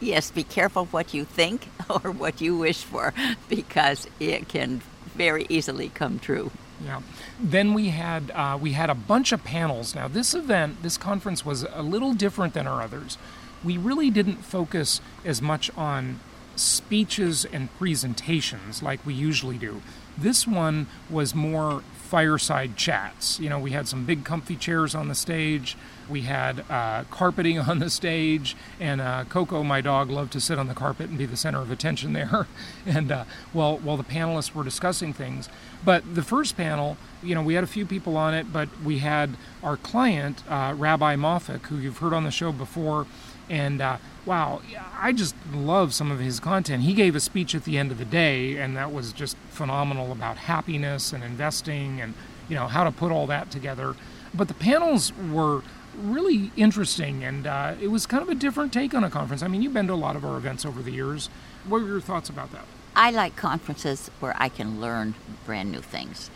Yes, 0.00 0.30
be 0.30 0.42
careful 0.42 0.86
what 0.86 1.12
you 1.12 1.26
think 1.26 1.68
or 1.90 2.10
what 2.10 2.40
you 2.40 2.56
wish 2.56 2.82
for, 2.82 3.12
because 3.50 4.06
it 4.18 4.48
can 4.48 4.80
very 5.14 5.44
easily 5.50 5.90
come 5.90 6.18
true. 6.18 6.50
Yeah. 6.84 7.00
Then 7.40 7.74
we 7.74 7.88
had 7.88 8.30
uh, 8.32 8.58
we 8.60 8.72
had 8.72 8.90
a 8.90 8.94
bunch 8.94 9.32
of 9.32 9.44
panels. 9.44 9.94
Now 9.94 10.08
this 10.08 10.34
event, 10.34 10.82
this 10.82 10.96
conference 10.96 11.44
was 11.44 11.66
a 11.72 11.82
little 11.82 12.14
different 12.14 12.54
than 12.54 12.66
our 12.66 12.82
others. 12.82 13.18
We 13.64 13.76
really 13.76 14.10
didn't 14.10 14.44
focus 14.44 15.00
as 15.24 15.42
much 15.42 15.70
on 15.76 16.20
speeches 16.54 17.44
and 17.44 17.76
presentations 17.78 18.82
like 18.82 19.04
we 19.04 19.14
usually 19.14 19.58
do. 19.58 19.82
This 20.16 20.46
one 20.46 20.86
was 21.10 21.34
more 21.34 21.82
fireside 21.96 22.76
chats. 22.76 23.38
You 23.38 23.48
know, 23.48 23.58
we 23.58 23.72
had 23.72 23.88
some 23.88 24.04
big 24.04 24.24
comfy 24.24 24.56
chairs 24.56 24.94
on 24.94 25.08
the 25.08 25.14
stage. 25.14 25.76
We 26.08 26.22
had 26.22 26.64
uh, 26.70 27.04
carpeting 27.10 27.58
on 27.70 27.78
the 27.78 27.90
stage, 27.90 28.56
and 28.80 29.00
uh, 29.00 29.24
Coco, 29.28 29.62
my 29.62 29.80
dog, 29.80 30.10
loved 30.10 30.32
to 30.32 30.40
sit 30.40 30.58
on 30.58 30.68
the 30.68 30.74
carpet 30.74 31.08
and 31.08 31.18
be 31.18 31.26
the 31.26 31.36
center 31.36 31.60
of 31.60 31.70
attention 31.70 32.12
there. 32.14 32.46
and 32.86 33.12
uh, 33.12 33.24
while 33.52 33.78
while 33.78 33.96
the 33.96 34.04
panelists 34.04 34.54
were 34.54 34.64
discussing 34.64 35.12
things, 35.12 35.48
but 35.84 36.14
the 36.14 36.22
first 36.22 36.56
panel, 36.56 36.96
you 37.22 37.34
know, 37.34 37.42
we 37.42 37.54
had 37.54 37.64
a 37.64 37.68
few 37.68 37.86
people 37.86 38.16
on 38.16 38.34
it, 38.34 38.52
but 38.52 38.68
we 38.82 38.98
had 38.98 39.36
our 39.62 39.76
client, 39.76 40.42
uh, 40.48 40.74
Rabbi 40.76 41.16
Moffick, 41.16 41.66
who 41.66 41.76
you've 41.76 41.98
heard 41.98 42.12
on 42.12 42.24
the 42.24 42.30
show 42.30 42.52
before, 42.52 43.06
and 43.48 43.80
uh, 43.80 43.96
wow, 44.26 44.60
I 44.98 45.12
just 45.12 45.34
love 45.52 45.94
some 45.94 46.10
of 46.10 46.18
his 46.18 46.38
content. 46.38 46.82
He 46.82 46.92
gave 46.92 47.16
a 47.16 47.20
speech 47.20 47.54
at 47.54 47.64
the 47.64 47.78
end 47.78 47.90
of 47.90 47.98
the 47.98 48.04
day, 48.04 48.56
and 48.56 48.76
that 48.76 48.92
was 48.92 49.12
just 49.12 49.36
phenomenal 49.50 50.12
about 50.12 50.36
happiness 50.36 51.12
and 51.12 51.24
investing 51.24 52.00
and 52.00 52.14
you 52.48 52.54
know 52.54 52.66
how 52.66 52.84
to 52.84 52.90
put 52.90 53.12
all 53.12 53.26
that 53.26 53.50
together. 53.50 53.94
But 54.34 54.48
the 54.48 54.54
panels 54.54 55.12
were 55.32 55.62
really 55.98 56.50
interesting, 56.56 57.24
and 57.24 57.46
uh, 57.46 57.74
it 57.80 57.88
was 57.88 58.06
kind 58.06 58.22
of 58.22 58.28
a 58.28 58.34
different 58.34 58.72
take 58.72 58.94
on 58.94 59.04
a 59.04 59.10
conference. 59.10 59.42
I 59.42 59.48
mean, 59.48 59.62
you've 59.62 59.74
been 59.74 59.86
to 59.88 59.92
a 59.92 59.94
lot 59.94 60.16
of 60.16 60.24
our 60.24 60.36
events 60.36 60.64
over 60.64 60.82
the 60.82 60.92
years. 60.92 61.28
What 61.66 61.82
were 61.82 61.88
your 61.88 62.00
thoughts 62.00 62.28
about 62.28 62.52
that? 62.52 62.64
I 62.94 63.10
like 63.10 63.36
conferences 63.36 64.10
where 64.20 64.34
I 64.36 64.48
can 64.48 64.80
learn 64.80 65.14
brand 65.46 65.70
new 65.70 65.80
things. 65.80 66.30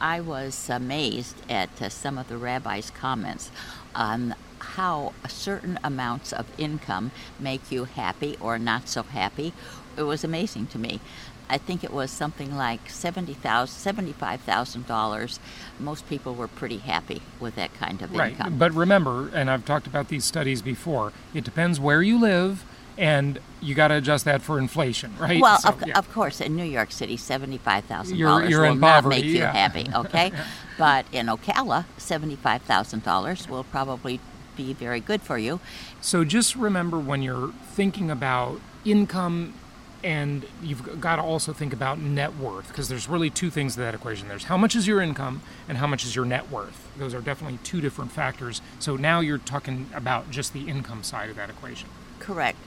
I 0.00 0.20
was 0.20 0.68
amazed 0.68 1.36
at 1.48 1.80
uh, 1.80 1.88
some 1.88 2.18
of 2.18 2.28
the 2.28 2.36
rabbi's 2.36 2.90
comments 2.90 3.50
on 3.94 4.34
how 4.58 5.12
certain 5.28 5.78
amounts 5.84 6.32
of 6.32 6.46
income 6.58 7.12
make 7.38 7.70
you 7.70 7.84
happy 7.84 8.36
or 8.40 8.58
not 8.58 8.88
so 8.88 9.02
happy. 9.02 9.52
It 9.96 10.02
was 10.02 10.24
amazing 10.24 10.66
to 10.68 10.78
me. 10.78 11.00
I 11.48 11.58
think 11.58 11.84
it 11.84 11.92
was 11.92 12.10
something 12.10 12.56
like 12.56 12.88
$70,000, 12.88 13.36
$75,000. 13.36 15.38
Most 15.78 16.08
people 16.08 16.34
were 16.34 16.48
pretty 16.48 16.78
happy 16.78 17.22
with 17.40 17.54
that 17.56 17.74
kind 17.74 18.00
of 18.02 18.14
right. 18.14 18.32
income. 18.32 18.58
But 18.58 18.72
remember, 18.72 19.28
and 19.34 19.50
I've 19.50 19.64
talked 19.64 19.86
about 19.86 20.08
these 20.08 20.24
studies 20.24 20.62
before, 20.62 21.12
it 21.34 21.44
depends 21.44 21.78
where 21.78 22.02
you 22.02 22.18
live 22.18 22.64
and 22.98 23.38
you 23.60 23.74
got 23.74 23.88
to 23.88 23.94
adjust 23.96 24.24
that 24.26 24.42
for 24.42 24.58
inflation, 24.58 25.14
right? 25.18 25.40
Well, 25.40 25.58
So, 25.58 25.70
of, 25.70 25.82
yeah. 25.86 25.98
of 25.98 26.10
course, 26.12 26.40
in 26.40 26.54
New 26.56 26.64
York 26.64 26.92
City, 26.92 27.16
seventy-five 27.16 27.84
thousand 27.86 28.18
You're- 28.18 28.30
dollars 28.30 28.50
you're 28.50 28.62
will 28.62 28.72
in 28.72 28.80
not 28.80 29.06
make 29.06 29.24
you 29.24 29.38
yeah. 29.38 29.52
happy. 29.52 29.86
Okay, 29.94 30.30
but 30.78 31.06
in 31.10 31.26
Ocala, 31.26 31.86
seventy-five 31.96 32.62
thousand 32.62 33.02
dollars 33.02 33.48
will 33.48 33.64
probably 33.64 34.20
be 34.56 34.74
very 34.74 35.00
good 35.00 35.22
for 35.22 35.38
you. 35.38 35.58
So 36.02 36.22
just 36.24 36.54
remember 36.54 36.98
when 36.98 37.22
you're 37.22 37.52
thinking 37.72 38.10
about 38.10 38.60
income 38.84 39.54
and 40.04 40.44
you've 40.62 41.00
got 41.00 41.16
to 41.16 41.22
also 41.22 41.52
think 41.52 41.72
about 41.72 41.98
net 41.98 42.36
worth 42.36 42.68
because 42.68 42.88
there's 42.88 43.08
really 43.08 43.30
two 43.30 43.50
things 43.50 43.74
to 43.74 43.80
that 43.80 43.94
equation. 43.94 44.28
There's 44.28 44.44
how 44.44 44.56
much 44.56 44.74
is 44.74 44.86
your 44.86 45.00
income 45.00 45.42
and 45.68 45.78
how 45.78 45.86
much 45.86 46.04
is 46.04 46.16
your 46.16 46.24
net 46.24 46.50
worth. 46.50 46.88
Those 46.96 47.14
are 47.14 47.20
definitely 47.20 47.58
two 47.62 47.80
different 47.80 48.12
factors. 48.12 48.60
So 48.78 48.96
now 48.96 49.20
you're 49.20 49.38
talking 49.38 49.88
about 49.94 50.30
just 50.30 50.52
the 50.52 50.68
income 50.68 51.02
side 51.02 51.30
of 51.30 51.36
that 51.36 51.50
equation. 51.50 51.88
Correct. 52.18 52.58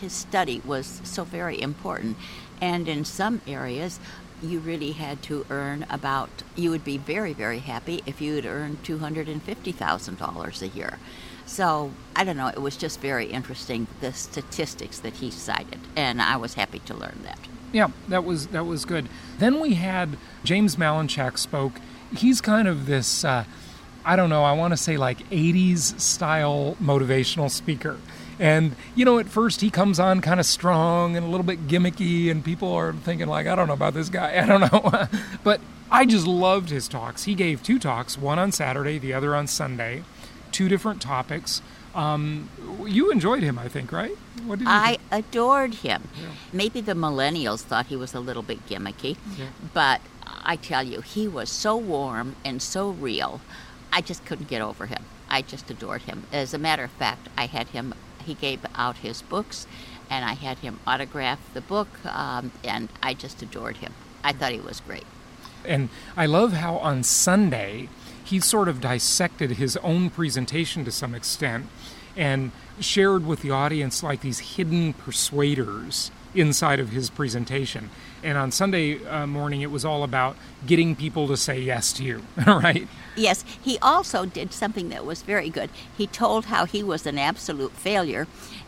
His 0.00 0.12
study 0.12 0.60
was 0.64 1.00
so 1.04 1.24
very 1.24 1.60
important, 1.60 2.16
and 2.60 2.88
in 2.88 3.04
some 3.04 3.40
areas. 3.46 4.00
You 4.42 4.58
really 4.58 4.92
had 4.92 5.22
to 5.22 5.46
earn 5.48 5.86
about, 5.88 6.28
you 6.54 6.68
would 6.68 6.84
be 6.84 6.98
very, 6.98 7.32
very 7.32 7.60
happy 7.60 8.02
if 8.04 8.20
you 8.20 8.34
had 8.34 8.44
earned 8.44 8.82
$250,000 8.82 10.62
a 10.62 10.68
year. 10.68 10.98
So, 11.46 11.92
I 12.14 12.24
don't 12.24 12.36
know, 12.36 12.48
it 12.48 12.60
was 12.60 12.76
just 12.76 13.00
very 13.00 13.26
interesting, 13.26 13.86
the 14.00 14.12
statistics 14.12 14.98
that 15.00 15.14
he 15.14 15.30
cited, 15.30 15.78
and 15.94 16.20
I 16.20 16.36
was 16.36 16.54
happy 16.54 16.80
to 16.80 16.94
learn 16.94 17.20
that. 17.22 17.38
Yeah, 17.72 17.88
that 18.08 18.24
was 18.24 18.48
that 18.48 18.64
was 18.64 18.84
good. 18.84 19.08
Then 19.38 19.60
we 19.60 19.74
had 19.74 20.16
James 20.44 20.76
Malinchak 20.76 21.38
spoke. 21.38 21.80
He's 22.16 22.40
kind 22.40 22.68
of 22.68 22.86
this 22.86 23.24
uh, 23.24 23.44
I 24.06 24.14
don't 24.14 24.30
know, 24.30 24.44
I 24.44 24.52
want 24.52 24.72
to 24.72 24.76
say 24.76 24.96
like 24.96 25.28
80s 25.30 25.98
style 26.00 26.76
motivational 26.80 27.50
speaker. 27.50 27.98
And, 28.38 28.76
you 28.94 29.04
know, 29.04 29.18
at 29.18 29.28
first 29.28 29.60
he 29.60 29.68
comes 29.68 29.98
on 29.98 30.20
kind 30.20 30.38
of 30.38 30.46
strong 30.46 31.16
and 31.16 31.26
a 31.26 31.28
little 31.28 31.44
bit 31.44 31.66
gimmicky, 31.66 32.30
and 32.30 32.44
people 32.44 32.72
are 32.72 32.92
thinking, 32.92 33.26
like, 33.26 33.48
I 33.48 33.56
don't 33.56 33.66
know 33.66 33.74
about 33.74 33.94
this 33.94 34.08
guy. 34.08 34.38
I 34.42 34.46
don't 34.46 34.60
know. 34.60 35.08
but 35.44 35.60
I 35.90 36.06
just 36.06 36.24
loved 36.24 36.70
his 36.70 36.86
talks. 36.86 37.24
He 37.24 37.34
gave 37.34 37.64
two 37.64 37.80
talks, 37.80 38.16
one 38.16 38.38
on 38.38 38.52
Saturday, 38.52 38.98
the 38.98 39.12
other 39.12 39.34
on 39.34 39.48
Sunday, 39.48 40.04
two 40.56 40.70
different 40.70 41.02
topics. 41.02 41.60
Um, 41.94 42.48
you 42.86 43.10
enjoyed 43.10 43.42
him, 43.42 43.58
I 43.58 43.68
think, 43.68 43.92
right? 43.92 44.16
What 44.46 44.58
did 44.58 44.68
I 44.68 44.96
think? 44.96 45.00
adored 45.12 45.74
him. 45.74 46.08
Yeah. 46.18 46.28
Maybe 46.50 46.80
the 46.80 46.94
millennials 46.94 47.60
thought 47.60 47.86
he 47.86 47.96
was 47.96 48.14
a 48.14 48.20
little 48.20 48.42
bit 48.42 48.66
gimmicky, 48.66 49.18
yeah. 49.36 49.48
but 49.74 50.00
I 50.24 50.56
tell 50.56 50.82
you, 50.82 51.02
he 51.02 51.28
was 51.28 51.50
so 51.50 51.76
warm 51.76 52.36
and 52.42 52.62
so 52.62 52.88
real. 52.88 53.42
I 53.92 54.00
just 54.00 54.24
couldn't 54.24 54.48
get 54.48 54.62
over 54.62 54.86
him. 54.86 55.04
I 55.28 55.42
just 55.42 55.70
adored 55.70 56.02
him. 56.02 56.24
As 56.32 56.54
a 56.54 56.58
matter 56.58 56.84
of 56.84 56.90
fact, 56.92 57.28
I 57.36 57.46
had 57.46 57.68
him, 57.68 57.94
he 58.24 58.32
gave 58.32 58.64
out 58.76 58.96
his 58.98 59.20
books, 59.20 59.66
and 60.08 60.24
I 60.24 60.34
had 60.34 60.58
him 60.60 60.80
autograph 60.86 61.40
the 61.52 61.60
book, 61.60 61.88
um, 62.06 62.52
and 62.64 62.88
I 63.02 63.12
just 63.12 63.42
adored 63.42 63.76
him. 63.78 63.92
I 64.24 64.32
thought 64.32 64.52
he 64.52 64.60
was 64.60 64.80
great. 64.80 65.06
And 65.66 65.90
I 66.16 66.24
love 66.24 66.54
how 66.54 66.78
on 66.78 67.02
Sunday, 67.02 67.90
he 68.26 68.40
sort 68.40 68.68
of 68.68 68.80
dissected 68.80 69.52
his 69.52 69.76
own 69.78 70.10
presentation 70.10 70.84
to 70.84 70.90
some 70.90 71.14
extent 71.14 71.66
and 72.16 72.50
shared 72.80 73.24
with 73.24 73.42
the 73.42 73.50
audience 73.50 74.02
like 74.02 74.20
these 74.20 74.38
hidden 74.38 74.92
persuaders 74.92 76.10
inside 76.36 76.80
of 76.80 76.90
his 76.90 77.10
presentation. 77.10 77.90
And 78.22 78.36
on 78.36 78.50
Sunday 78.50 79.04
uh, 79.06 79.26
morning, 79.26 79.60
it 79.60 79.70
was 79.70 79.84
all 79.84 80.02
about 80.02 80.36
getting 80.66 80.96
people 80.96 81.28
to 81.28 81.36
say 81.36 81.60
yes 81.60 81.92
to 81.94 82.04
you, 82.04 82.22
right? 82.46 82.88
Yes. 83.14 83.44
He 83.62 83.78
also 83.78 84.26
did 84.26 84.52
something 84.52 84.88
that 84.90 85.04
was 85.04 85.22
very 85.22 85.48
good. 85.48 85.70
He 85.96 86.06
told 86.06 86.46
how 86.46 86.66
he 86.66 86.82
was 86.82 87.06
an 87.06 87.18
absolute 87.18 87.72
failure 87.72 88.26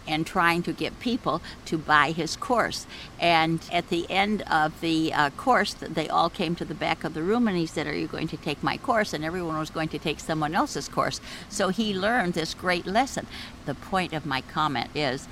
in 0.08 0.24
trying 0.24 0.62
to 0.62 0.72
get 0.72 0.98
people 1.00 1.42
to 1.66 1.76
buy 1.76 2.12
his 2.12 2.34
course. 2.34 2.86
And 3.20 3.60
at 3.70 3.90
the 3.90 4.10
end 4.10 4.42
of 4.42 4.80
the 4.80 5.12
uh, 5.12 5.30
course, 5.30 5.74
they 5.74 6.08
all 6.08 6.30
came 6.30 6.54
to 6.56 6.64
the 6.64 6.74
back 6.74 7.04
of 7.04 7.14
the 7.14 7.22
room 7.22 7.46
and 7.46 7.56
he 7.56 7.66
said, 7.66 7.86
Are 7.86 7.96
you 7.96 8.06
going 8.06 8.28
to 8.28 8.36
take 8.36 8.62
my 8.62 8.78
course? 8.78 9.12
And 9.12 9.24
everyone 9.24 9.58
was 9.58 9.70
going 9.70 9.88
to 9.90 9.98
take 9.98 10.18
someone 10.18 10.54
else's 10.54 10.88
course. 10.88 11.20
So 11.48 11.68
he 11.68 11.92
learned 11.92 12.32
this 12.34 12.54
great 12.54 12.86
lesson. 12.86 13.26
The 13.66 13.74
point 13.74 14.14
of 14.14 14.24
my 14.24 14.40
comment 14.40 14.90
is, 14.94 15.28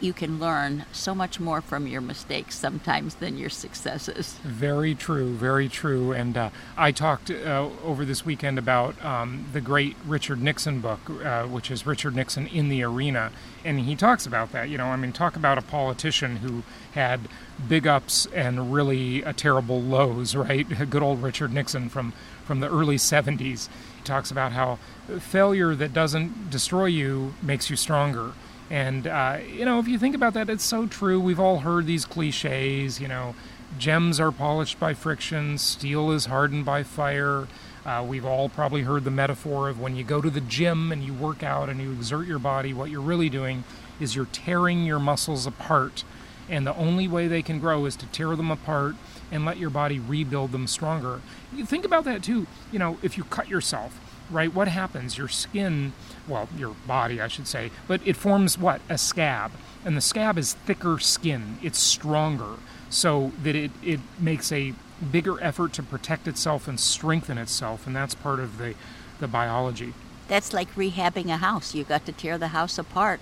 you 0.00 0.12
can 0.12 0.38
learn 0.38 0.84
so 0.92 1.14
much 1.14 1.38
more 1.38 1.60
from 1.60 1.86
your 1.86 2.00
mistakes 2.00 2.56
sometimes 2.56 3.16
than 3.16 3.36
your 3.36 3.50
successes. 3.50 4.38
Very 4.42 4.94
true, 4.94 5.34
very 5.34 5.68
true. 5.68 6.12
And 6.12 6.36
uh, 6.36 6.50
I 6.76 6.92
talked 6.92 7.30
uh, 7.30 7.68
over 7.84 8.04
this 8.04 8.24
weekend 8.24 8.58
about 8.58 9.02
um, 9.04 9.46
the 9.52 9.60
great 9.60 9.96
Richard 10.06 10.40
Nixon 10.40 10.80
book, 10.80 11.00
uh, 11.24 11.44
which 11.44 11.70
is 11.70 11.86
Richard 11.86 12.16
Nixon 12.16 12.46
in 12.46 12.68
the 12.68 12.82
Arena. 12.82 13.30
And 13.64 13.80
he 13.80 13.94
talks 13.94 14.26
about 14.26 14.52
that. 14.52 14.68
You 14.68 14.78
know, 14.78 14.86
I 14.86 14.96
mean, 14.96 15.12
talk 15.12 15.36
about 15.36 15.58
a 15.58 15.62
politician 15.62 16.36
who 16.36 16.62
had 16.92 17.20
big 17.68 17.86
ups 17.86 18.26
and 18.34 18.72
really 18.72 19.22
uh, 19.22 19.32
terrible 19.36 19.80
lows, 19.80 20.34
right? 20.36 20.66
Good 20.90 21.02
old 21.02 21.22
Richard 21.22 21.52
Nixon 21.52 21.88
from, 21.88 22.12
from 22.44 22.60
the 22.60 22.70
early 22.70 22.96
70s. 22.96 23.68
He 23.96 24.02
talks 24.04 24.30
about 24.30 24.52
how 24.52 24.78
failure 25.18 25.74
that 25.74 25.92
doesn't 25.92 26.50
destroy 26.50 26.86
you 26.86 27.34
makes 27.42 27.68
you 27.68 27.76
stronger 27.76 28.32
and, 28.70 29.06
uh, 29.06 29.38
you 29.46 29.64
know, 29.64 29.80
if 29.80 29.88
you 29.88 29.98
think 29.98 30.14
about 30.14 30.34
that, 30.34 30.48
it's 30.48 30.64
so 30.64 30.86
true. 30.86 31.18
We've 31.18 31.40
all 31.40 31.58
heard 31.58 31.86
these 31.86 32.06
cliches, 32.06 33.00
you 33.00 33.08
know, 33.08 33.34
gems 33.78 34.20
are 34.20 34.30
polished 34.30 34.78
by 34.78 34.94
friction, 34.94 35.58
steel 35.58 36.12
is 36.12 36.26
hardened 36.26 36.64
by 36.64 36.84
fire. 36.84 37.48
Uh, 37.84 38.04
we've 38.06 38.24
all 38.24 38.48
probably 38.48 38.82
heard 38.82 39.04
the 39.04 39.10
metaphor 39.10 39.68
of 39.68 39.80
when 39.80 39.96
you 39.96 40.04
go 40.04 40.20
to 40.20 40.30
the 40.30 40.40
gym 40.40 40.92
and 40.92 41.02
you 41.02 41.12
work 41.12 41.42
out 41.42 41.68
and 41.68 41.80
you 41.80 41.90
exert 41.92 42.26
your 42.26 42.38
body, 42.38 42.72
what 42.72 42.90
you're 42.90 43.00
really 43.00 43.28
doing 43.28 43.64
is 43.98 44.14
you're 44.14 44.26
tearing 44.26 44.84
your 44.84 44.98
muscles 44.98 45.46
apart. 45.46 46.04
And 46.48 46.66
the 46.66 46.74
only 46.76 47.08
way 47.08 47.26
they 47.26 47.42
can 47.42 47.58
grow 47.58 47.86
is 47.86 47.96
to 47.96 48.06
tear 48.06 48.36
them 48.36 48.50
apart 48.50 48.96
and 49.32 49.44
let 49.44 49.58
your 49.58 49.70
body 49.70 49.98
rebuild 49.98 50.52
them 50.52 50.66
stronger. 50.66 51.20
You 51.54 51.64
think 51.64 51.84
about 51.84 52.04
that 52.04 52.22
too. 52.22 52.46
You 52.70 52.78
know, 52.78 52.98
if 53.02 53.16
you 53.16 53.24
cut 53.24 53.48
yourself, 53.48 54.00
right? 54.30 54.52
What 54.52 54.68
happens? 54.68 55.16
Your 55.16 55.28
skin, 55.28 55.92
well, 56.30 56.48
your 56.56 56.74
body, 56.86 57.20
I 57.20 57.28
should 57.28 57.46
say, 57.46 57.70
but 57.88 58.00
it 58.06 58.16
forms 58.16 58.56
what? 58.56 58.80
A 58.88 58.96
scab. 58.96 59.52
And 59.84 59.96
the 59.96 60.00
scab 60.00 60.38
is 60.38 60.54
thicker 60.54 60.98
skin, 60.98 61.58
it's 61.62 61.78
stronger, 61.78 62.56
so 62.88 63.32
that 63.42 63.56
it, 63.56 63.70
it 63.82 64.00
makes 64.18 64.52
a 64.52 64.74
bigger 65.10 65.42
effort 65.42 65.72
to 65.74 65.82
protect 65.82 66.28
itself 66.28 66.68
and 66.68 66.78
strengthen 66.78 67.38
itself, 67.38 67.86
and 67.86 67.96
that's 67.96 68.14
part 68.14 68.40
of 68.40 68.58
the, 68.58 68.74
the 69.18 69.28
biology. 69.28 69.94
That's 70.28 70.52
like 70.52 70.72
rehabbing 70.76 71.26
a 71.26 71.38
house. 71.38 71.74
You 71.74 71.82
got 71.82 72.06
to 72.06 72.12
tear 72.12 72.38
the 72.38 72.48
house 72.48 72.78
apart, 72.78 73.20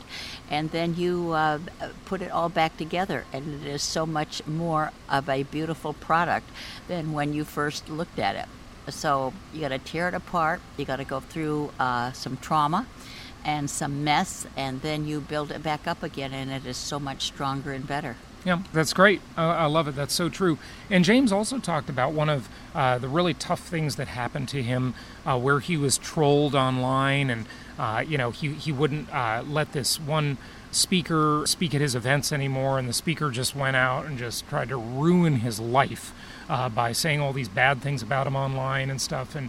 and 0.50 0.70
then 0.72 0.94
you 0.96 1.32
uh, 1.32 1.58
put 2.04 2.20
it 2.20 2.30
all 2.30 2.50
back 2.50 2.76
together, 2.76 3.24
and 3.32 3.64
it 3.64 3.66
is 3.66 3.82
so 3.82 4.04
much 4.04 4.46
more 4.46 4.92
of 5.08 5.28
a 5.28 5.44
beautiful 5.44 5.94
product 5.94 6.50
than 6.86 7.12
when 7.12 7.32
you 7.32 7.44
first 7.44 7.88
looked 7.88 8.18
at 8.18 8.36
it. 8.36 8.46
So 8.90 9.32
you 9.52 9.60
got 9.60 9.68
to 9.68 9.78
tear 9.78 10.08
it 10.08 10.14
apart. 10.14 10.60
You 10.76 10.84
got 10.84 10.96
to 10.96 11.04
go 11.04 11.20
through 11.20 11.70
uh, 11.78 12.12
some 12.12 12.36
trauma 12.38 12.86
and 13.44 13.70
some 13.70 14.04
mess, 14.04 14.46
and 14.56 14.82
then 14.82 15.06
you 15.06 15.20
build 15.20 15.50
it 15.50 15.62
back 15.62 15.86
up 15.86 16.02
again, 16.02 16.32
and 16.32 16.50
it 16.50 16.66
is 16.66 16.76
so 16.76 16.98
much 16.98 17.22
stronger 17.22 17.72
and 17.72 17.86
better. 17.86 18.16
Yeah, 18.44 18.62
that's 18.72 18.92
great. 18.92 19.20
Uh, 19.36 19.42
I 19.42 19.66
love 19.66 19.88
it. 19.88 19.96
That's 19.96 20.14
so 20.14 20.28
true. 20.28 20.58
And 20.90 21.04
James 21.04 21.32
also 21.32 21.58
talked 21.58 21.90
about 21.90 22.12
one 22.12 22.28
of 22.28 22.48
uh, 22.74 22.98
the 22.98 23.08
really 23.08 23.34
tough 23.34 23.60
things 23.60 23.96
that 23.96 24.08
happened 24.08 24.48
to 24.50 24.62
him, 24.62 24.94
uh, 25.26 25.38
where 25.38 25.60
he 25.60 25.76
was 25.76 25.98
trolled 25.98 26.54
online, 26.54 27.30
and 27.30 27.46
uh, 27.78 28.04
you 28.06 28.16
know 28.16 28.30
he 28.30 28.52
he 28.54 28.70
wouldn't 28.70 29.12
uh, 29.12 29.42
let 29.46 29.72
this 29.72 29.98
one 29.98 30.38
speaker 30.70 31.42
speak 31.46 31.74
at 31.74 31.80
his 31.80 31.94
events 31.94 32.32
anymore, 32.32 32.78
and 32.78 32.88
the 32.88 32.92
speaker 32.92 33.30
just 33.30 33.56
went 33.56 33.76
out 33.76 34.06
and 34.06 34.18
just 34.18 34.48
tried 34.48 34.68
to 34.68 34.76
ruin 34.76 35.36
his 35.36 35.58
life 35.60 36.12
uh, 36.48 36.68
by 36.68 36.92
saying 36.92 37.20
all 37.20 37.32
these 37.32 37.48
bad 37.48 37.80
things 37.80 38.02
about 38.02 38.26
him 38.26 38.36
online 38.36 38.90
and 38.90 39.00
stuff. 39.00 39.34
And 39.34 39.48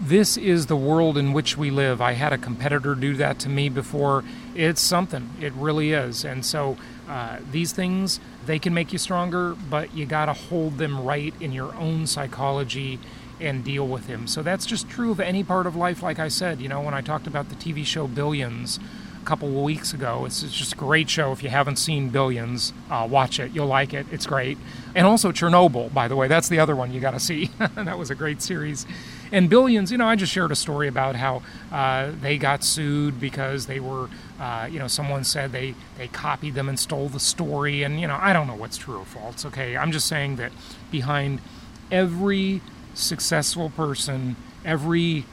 this 0.00 0.36
is 0.36 0.66
the 0.66 0.76
world 0.76 1.16
in 1.16 1.32
which 1.32 1.56
we 1.56 1.70
live. 1.70 2.00
I 2.00 2.12
had 2.12 2.32
a 2.32 2.38
competitor 2.38 2.94
do 2.94 3.14
that 3.14 3.38
to 3.40 3.48
me 3.48 3.68
before. 3.68 4.24
It's 4.54 4.80
something. 4.80 5.30
It 5.40 5.52
really 5.54 5.92
is. 5.92 6.24
And 6.24 6.44
so 6.44 6.76
uh, 7.08 7.38
these 7.50 7.72
things, 7.72 8.20
they 8.44 8.58
can 8.58 8.74
make 8.74 8.92
you 8.92 8.98
stronger, 8.98 9.54
but 9.70 9.94
you 9.94 10.04
got 10.04 10.26
to 10.26 10.34
hold 10.34 10.78
them 10.78 11.02
right 11.02 11.34
in 11.40 11.52
your 11.52 11.74
own 11.76 12.06
psychology 12.06 12.98
and 13.40 13.64
deal 13.64 13.86
with 13.86 14.06
them. 14.06 14.26
So 14.26 14.42
that's 14.42 14.66
just 14.66 14.88
true 14.88 15.10
of 15.10 15.20
any 15.20 15.44
part 15.44 15.66
of 15.66 15.76
life. 15.76 16.02
Like 16.02 16.18
I 16.18 16.28
said, 16.28 16.60
you 16.60 16.68
know, 16.68 16.80
when 16.80 16.94
I 16.94 17.00
talked 17.00 17.26
about 17.26 17.48
the 17.48 17.54
TV 17.54 17.84
show 17.84 18.06
Billions, 18.06 18.78
couple 19.26 19.48
of 19.48 19.64
weeks 19.64 19.92
ago. 19.92 20.24
It's, 20.24 20.42
it's, 20.42 20.54
just 20.54 20.72
a 20.72 20.76
great 20.76 21.10
show. 21.10 21.32
If 21.32 21.42
you 21.42 21.48
haven't 21.48 21.76
seen 21.76 22.08
Billions, 22.10 22.72
uh, 22.90 23.06
watch 23.10 23.40
it. 23.40 23.52
You'll 23.52 23.66
like 23.66 23.92
it. 23.92 24.06
It's 24.10 24.26
great. 24.26 24.56
And 24.94 25.06
also 25.06 25.32
Chernobyl, 25.32 25.92
by 25.92 26.08
the 26.08 26.16
way. 26.16 26.28
That's 26.28 26.48
the 26.48 26.60
other 26.60 26.76
one 26.76 26.92
you 26.92 27.00
got 27.00 27.10
to 27.10 27.20
see. 27.20 27.50
that 27.58 27.98
was 27.98 28.10
a 28.10 28.14
great 28.14 28.40
series. 28.40 28.86
And 29.32 29.50
Billions, 29.50 29.90
you 29.90 29.98
know, 29.98 30.06
I 30.06 30.14
just 30.14 30.32
shared 30.32 30.52
a 30.52 30.56
story 30.56 30.86
about 30.86 31.16
how 31.16 31.42
uh, 31.72 32.12
they 32.20 32.38
got 32.38 32.62
sued 32.62 33.20
because 33.20 33.66
they 33.66 33.80
were, 33.80 34.08
uh, 34.40 34.68
you 34.70 34.78
know, 34.78 34.86
someone 34.86 35.24
said 35.24 35.50
they, 35.50 35.74
they 35.98 36.06
copied 36.08 36.54
them 36.54 36.68
and 36.68 36.78
stole 36.78 37.08
the 37.08 37.20
story. 37.20 37.82
And, 37.82 38.00
you 38.00 38.06
know, 38.06 38.18
I 38.20 38.32
don't 38.32 38.46
know 38.46 38.54
what's 38.54 38.78
true 38.78 38.98
or 38.98 39.04
false. 39.04 39.44
Okay. 39.44 39.76
I'm 39.76 39.90
just 39.90 40.06
saying 40.06 40.36
that 40.36 40.52
behind 40.90 41.40
every 41.90 42.60
successful 42.94 43.70
person, 43.70 44.36
every 44.64 45.24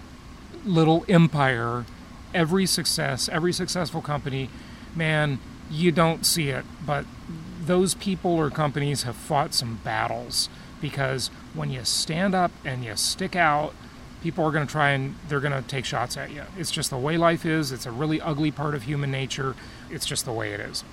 little 0.65 1.05
empire, 1.07 1.85
every 2.33 2.65
success, 2.65 3.29
every 3.29 3.53
successful 3.53 4.01
company, 4.01 4.49
man, 4.95 5.39
you 5.69 5.91
don't 5.91 6.25
see 6.25 6.49
it, 6.49 6.65
but 6.85 7.05
those 7.65 7.95
people 7.95 8.31
or 8.31 8.49
companies 8.49 9.03
have 9.03 9.15
fought 9.15 9.53
some 9.53 9.79
battles 9.83 10.49
because 10.81 11.29
when 11.53 11.71
you 11.71 11.83
stand 11.85 12.35
up 12.35 12.51
and 12.65 12.83
you 12.83 12.95
stick 12.95 13.35
out, 13.35 13.73
people 14.21 14.45
are 14.45 14.51
going 14.51 14.65
to 14.65 14.71
try 14.71 14.91
and 14.91 15.15
they're 15.27 15.39
going 15.39 15.53
to 15.53 15.67
take 15.67 15.85
shots 15.85 16.17
at 16.17 16.31
you. 16.31 16.43
It's 16.57 16.71
just 16.71 16.89
the 16.89 16.97
way 16.97 17.17
life 17.17 17.45
is. 17.45 17.71
It's 17.71 17.85
a 17.85 17.91
really 17.91 18.19
ugly 18.21 18.51
part 18.51 18.75
of 18.75 18.83
human 18.83 19.11
nature. 19.11 19.55
It's 19.89 20.05
just 20.05 20.25
the 20.25 20.31
way 20.31 20.53
it 20.53 20.59
is. 20.59 20.83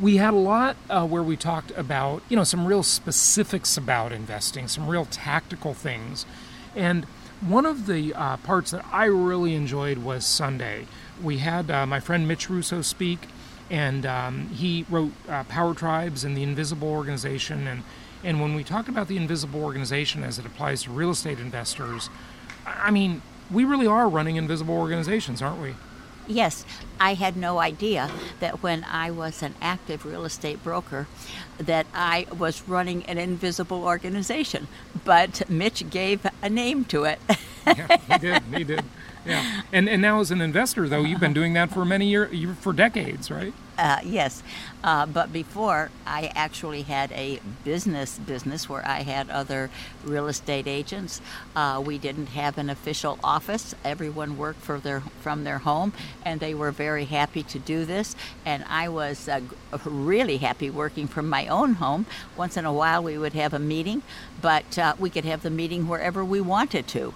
We 0.00 0.16
had 0.16 0.34
a 0.34 0.38
lot 0.38 0.76
uh, 0.90 1.06
where 1.06 1.22
we 1.22 1.36
talked 1.36 1.70
about, 1.72 2.22
you 2.28 2.36
know, 2.36 2.44
some 2.44 2.66
real 2.66 2.82
specifics 2.82 3.76
about 3.76 4.12
investing, 4.12 4.66
some 4.66 4.88
real 4.88 5.06
tactical 5.06 5.72
things. 5.72 6.26
And 6.74 7.06
one 7.46 7.66
of 7.66 7.86
the 7.86 8.14
uh, 8.14 8.36
parts 8.38 8.70
that 8.70 8.84
I 8.90 9.04
really 9.04 9.54
enjoyed 9.54 9.98
was 9.98 10.24
Sunday. 10.24 10.86
We 11.22 11.38
had 11.38 11.70
uh, 11.70 11.86
my 11.86 12.00
friend 12.00 12.26
Mitch 12.26 12.48
Russo 12.48 12.80
speak, 12.80 13.28
and 13.70 14.06
um, 14.06 14.48
he 14.48 14.86
wrote 14.88 15.12
uh, 15.28 15.44
Power 15.44 15.74
Tribes 15.74 16.24
and 16.24 16.36
the 16.36 16.42
Invisible 16.42 16.88
Organization. 16.88 17.66
And, 17.66 17.82
and 18.22 18.40
when 18.40 18.54
we 18.54 18.64
talked 18.64 18.88
about 18.88 19.08
the 19.08 19.16
Invisible 19.16 19.62
Organization 19.62 20.24
as 20.24 20.38
it 20.38 20.46
applies 20.46 20.84
to 20.84 20.90
real 20.90 21.10
estate 21.10 21.38
investors, 21.38 22.08
I 22.66 22.90
mean, 22.90 23.20
we 23.50 23.64
really 23.64 23.86
are 23.86 24.08
running 24.08 24.36
invisible 24.36 24.74
organizations, 24.74 25.42
aren't 25.42 25.60
we? 25.60 25.74
Yes, 26.26 26.64
I 26.98 27.14
had 27.14 27.36
no 27.36 27.58
idea 27.58 28.10
that 28.40 28.62
when 28.62 28.84
I 28.84 29.10
was 29.10 29.42
an 29.42 29.54
active 29.60 30.06
real 30.06 30.24
estate 30.24 30.62
broker 30.64 31.06
that 31.58 31.86
I 31.94 32.26
was 32.36 32.66
running 32.68 33.04
an 33.04 33.18
invisible 33.18 33.84
organization, 33.84 34.68
but 35.04 35.48
Mitch 35.50 35.88
gave 35.90 36.26
a 36.42 36.48
name 36.48 36.84
to 36.86 37.04
it. 37.04 37.20
yeah, 37.66 37.96
he 38.08 38.18
did. 38.18 38.42
He 38.54 38.64
did. 38.64 38.84
Yeah. 39.26 39.62
And 39.72 39.88
and 39.88 40.02
now 40.02 40.20
as 40.20 40.30
an 40.30 40.40
investor 40.40 40.88
though, 40.88 41.02
you've 41.02 41.20
been 41.20 41.32
doing 41.32 41.54
that 41.54 41.70
for 41.70 41.84
many 41.84 42.08
years 42.08 42.56
for 42.60 42.72
decades, 42.72 43.30
right? 43.30 43.54
Uh, 43.76 43.98
yes, 44.04 44.42
uh, 44.84 45.04
but 45.04 45.32
before 45.32 45.90
I 46.06 46.30
actually 46.36 46.82
had 46.82 47.10
a 47.10 47.40
business 47.64 48.18
business 48.18 48.68
where 48.68 48.86
I 48.86 49.02
had 49.02 49.30
other 49.30 49.68
real 50.04 50.28
estate 50.28 50.68
agents. 50.68 51.20
Uh, 51.56 51.82
we 51.84 51.98
didn't 51.98 52.26
have 52.28 52.56
an 52.56 52.70
official 52.70 53.18
office. 53.24 53.74
Everyone 53.84 54.38
worked 54.38 54.60
for 54.60 54.78
their 54.78 55.00
from 55.20 55.42
their 55.42 55.58
home, 55.58 55.92
and 56.24 56.38
they 56.38 56.54
were 56.54 56.70
very 56.70 57.06
happy 57.06 57.42
to 57.42 57.58
do 57.58 57.84
this. 57.84 58.14
And 58.44 58.64
I 58.68 58.88
was 58.88 59.28
uh, 59.28 59.40
really 59.84 60.36
happy 60.36 60.70
working 60.70 61.08
from 61.08 61.28
my 61.28 61.48
own 61.48 61.74
home. 61.74 62.06
Once 62.36 62.56
in 62.56 62.64
a 62.64 62.72
while, 62.72 63.02
we 63.02 63.18
would 63.18 63.32
have 63.32 63.52
a 63.52 63.58
meeting, 63.58 64.02
but 64.40 64.78
uh, 64.78 64.94
we 65.00 65.10
could 65.10 65.24
have 65.24 65.42
the 65.42 65.50
meeting 65.50 65.88
wherever 65.88 66.24
we 66.24 66.40
wanted 66.40 66.86
to 66.88 67.12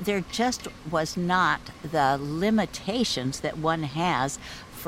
there 0.00 0.20
just 0.30 0.68
was 0.90 1.16
not 1.16 1.60
the 1.82 2.18
limitations 2.20 3.40
that 3.40 3.58
one 3.58 3.82
has 3.82 4.38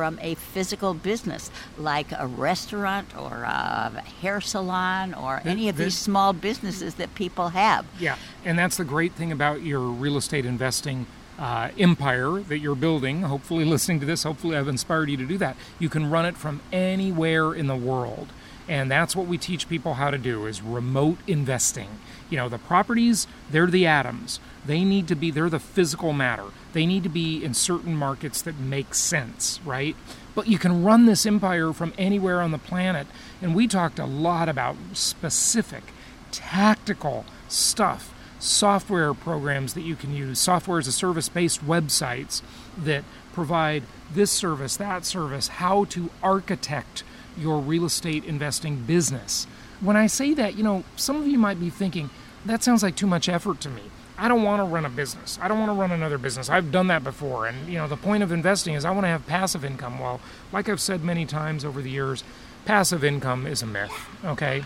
from 0.00 0.18
a 0.22 0.34
physical 0.34 0.94
business 0.94 1.50
like 1.76 2.06
a 2.18 2.26
restaurant 2.26 3.14
or 3.18 3.42
a 3.42 4.02
hair 4.22 4.40
salon 4.40 5.12
or 5.12 5.42
any 5.44 5.68
of 5.68 5.76
these 5.76 5.94
small 5.94 6.32
businesses 6.32 6.94
that 6.94 7.14
people 7.14 7.50
have. 7.50 7.84
Yeah, 7.98 8.16
and 8.42 8.58
that's 8.58 8.78
the 8.78 8.84
great 8.84 9.12
thing 9.12 9.30
about 9.30 9.60
your 9.60 9.80
real 9.80 10.16
estate 10.16 10.46
investing 10.46 11.04
uh, 11.38 11.68
empire 11.78 12.40
that 12.40 12.60
you're 12.60 12.74
building. 12.74 13.20
Hopefully, 13.20 13.66
listening 13.66 14.00
to 14.00 14.06
this, 14.06 14.22
hopefully, 14.22 14.56
I've 14.56 14.68
inspired 14.68 15.10
you 15.10 15.18
to 15.18 15.26
do 15.26 15.36
that. 15.36 15.54
You 15.78 15.90
can 15.90 16.08
run 16.08 16.24
it 16.24 16.38
from 16.38 16.62
anywhere 16.72 17.52
in 17.52 17.66
the 17.66 17.76
world. 17.76 18.28
And 18.70 18.88
that's 18.88 19.16
what 19.16 19.26
we 19.26 19.36
teach 19.36 19.68
people 19.68 19.94
how 19.94 20.12
to 20.12 20.16
do 20.16 20.46
is 20.46 20.62
remote 20.62 21.18
investing. 21.26 21.88
You 22.30 22.36
know, 22.36 22.48
the 22.48 22.56
properties, 22.56 23.26
they're 23.50 23.66
the 23.66 23.84
atoms. 23.84 24.38
They 24.64 24.84
need 24.84 25.08
to 25.08 25.16
be, 25.16 25.32
they're 25.32 25.50
the 25.50 25.58
physical 25.58 26.12
matter. 26.12 26.44
They 26.72 26.86
need 26.86 27.02
to 27.02 27.08
be 27.08 27.42
in 27.42 27.52
certain 27.52 27.96
markets 27.96 28.40
that 28.42 28.60
make 28.60 28.94
sense, 28.94 29.58
right? 29.64 29.96
But 30.36 30.46
you 30.46 30.56
can 30.56 30.84
run 30.84 31.06
this 31.06 31.26
empire 31.26 31.72
from 31.72 31.92
anywhere 31.98 32.40
on 32.40 32.52
the 32.52 32.58
planet. 32.58 33.08
And 33.42 33.56
we 33.56 33.66
talked 33.66 33.98
a 33.98 34.06
lot 34.06 34.48
about 34.48 34.76
specific, 34.92 35.82
tactical 36.30 37.24
stuff, 37.48 38.14
software 38.38 39.12
programs 39.14 39.74
that 39.74 39.82
you 39.82 39.96
can 39.96 40.14
use, 40.14 40.38
software 40.38 40.78
as 40.78 40.86
a 40.86 40.92
service 40.92 41.28
based 41.28 41.66
websites 41.66 42.40
that 42.78 43.02
provide 43.32 43.82
this 44.14 44.30
service, 44.30 44.76
that 44.76 45.04
service, 45.04 45.48
how 45.48 45.86
to 45.86 46.08
architect 46.22 47.02
your 47.36 47.60
real 47.60 47.84
estate 47.84 48.24
investing 48.24 48.76
business. 48.76 49.46
When 49.80 49.96
I 49.96 50.06
say 50.06 50.34
that, 50.34 50.56
you 50.56 50.62
know, 50.62 50.84
some 50.96 51.16
of 51.16 51.26
you 51.26 51.38
might 51.38 51.58
be 51.58 51.70
thinking, 51.70 52.10
that 52.44 52.62
sounds 52.62 52.82
like 52.82 52.96
too 52.96 53.06
much 53.06 53.28
effort 53.28 53.60
to 53.60 53.68
me. 53.68 53.82
I 54.18 54.28
don't 54.28 54.42
want 54.42 54.60
to 54.60 54.64
run 54.64 54.84
a 54.84 54.90
business. 54.90 55.38
I 55.40 55.48
don't 55.48 55.58
want 55.58 55.70
to 55.70 55.74
run 55.74 55.92
another 55.92 56.18
business. 56.18 56.50
I've 56.50 56.70
done 56.70 56.88
that 56.88 57.02
before. 57.02 57.46
And, 57.46 57.66
you 57.66 57.78
know, 57.78 57.88
the 57.88 57.96
point 57.96 58.22
of 58.22 58.32
investing 58.32 58.74
is 58.74 58.84
I 58.84 58.90
want 58.90 59.04
to 59.04 59.08
have 59.08 59.26
passive 59.26 59.64
income. 59.64 59.98
Well, 59.98 60.20
like 60.52 60.68
I've 60.68 60.80
said 60.80 61.02
many 61.02 61.24
times 61.24 61.64
over 61.64 61.80
the 61.80 61.88
years, 61.88 62.22
passive 62.66 63.02
income 63.02 63.46
is 63.46 63.62
a 63.62 63.66
myth, 63.66 63.92
okay? 64.22 64.64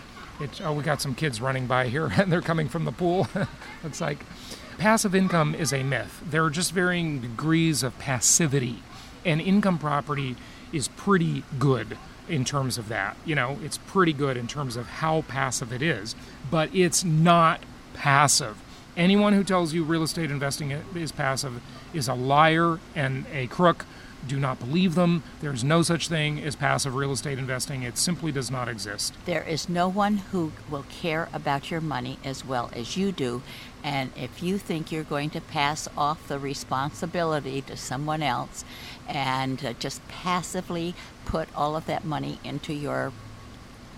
Oh, 0.65 0.73
we 0.73 0.83
got 0.83 1.01
some 1.01 1.15
kids 1.15 1.41
running 1.41 1.69
by 1.69 1.87
here 1.87 2.13
and 2.17 2.33
they're 2.33 2.43
coming 2.43 2.69
from 2.69 2.85
the 2.85 2.93
pool. 2.93 3.29
Looks 3.85 4.01
like 4.01 4.19
passive 4.79 5.15
income 5.15 5.55
is 5.55 5.73
a 5.73 5.85
myth. 5.85 6.21
There 6.29 6.45
are 6.45 6.51
just 6.51 6.73
varying 6.73 7.21
degrees 7.21 7.85
of 7.85 7.97
passivity, 8.01 8.83
and 9.25 9.41
income 9.41 9.79
property 9.79 10.35
is 10.73 10.89
pretty 10.89 11.45
good 11.61 11.97
in 12.29 12.45
terms 12.45 12.79
of 12.79 12.89
that. 12.89 13.17
You 13.25 13.35
know, 13.35 13.59
it's 13.63 13.79
pretty 13.79 14.13
good 14.13 14.37
in 14.37 14.47
terms 14.47 14.77
of 14.77 14.87
how 14.87 15.23
passive 15.23 15.73
it 15.73 15.83
is, 15.83 16.15
but 16.51 16.75
it's 16.75 17.05
not 17.05 17.61
passive. 17.95 18.61
Anyone 18.97 19.33
who 19.33 19.43
tells 19.43 19.73
you 19.73 19.83
real 19.83 20.03
estate 20.05 20.31
investing 20.31 20.71
is 20.71 21.13
passive 21.13 21.61
is 21.93 22.09
a 22.09 22.15
liar 22.15 22.79
and 22.95 23.27
a 23.33 23.49
crook. 23.49 23.87
Do 24.27 24.39
not 24.39 24.59
believe 24.59 24.95
them. 24.95 25.23
There's 25.41 25.63
no 25.63 25.83
such 25.83 26.09
thing 26.09 26.41
as 26.41 26.57
passive 26.57 26.95
real 26.95 27.13
estate 27.13 27.39
investing. 27.39 27.83
It 27.83 27.99
simply 27.99 28.33
does 28.33 28.51
not 28.51 28.69
exist. 28.69 29.13
There 29.27 29.43
is 29.43 29.69
no 29.69 29.87
one 29.89 30.19
who 30.19 30.53
will 30.71 30.87
care 30.89 31.29
about 31.33 31.71
your 31.71 31.83
money 31.83 32.19
as 32.25 32.45
well 32.45 32.71
as 32.73 32.97
you 32.97 33.13
do. 33.13 33.43
And 33.83 34.13
if 34.17 34.43
you 34.43 34.57
think 34.57 34.91
you're 34.91 35.03
going 35.05 35.29
to 35.31 35.43
pass 35.43 35.89
off 35.97 36.27
the 36.27 36.39
responsibility 36.39 37.61
to 37.63 37.77
someone 37.77 38.23
else 38.23 38.65
and 39.09 39.65
uh, 39.65 39.73
just 39.75 40.07
passively 40.09 40.95
put 41.25 41.49
all 41.57 41.77
of 41.77 41.87
that 41.87 42.05
money 42.05 42.39
into 42.45 42.73
your 42.73 43.13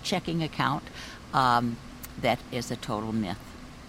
checking 0.03 0.41
account, 0.43 0.83
um, 1.33 1.77
that 2.21 2.39
is 2.51 2.71
a 2.71 2.75
total 2.75 3.11
myth. 3.11 3.39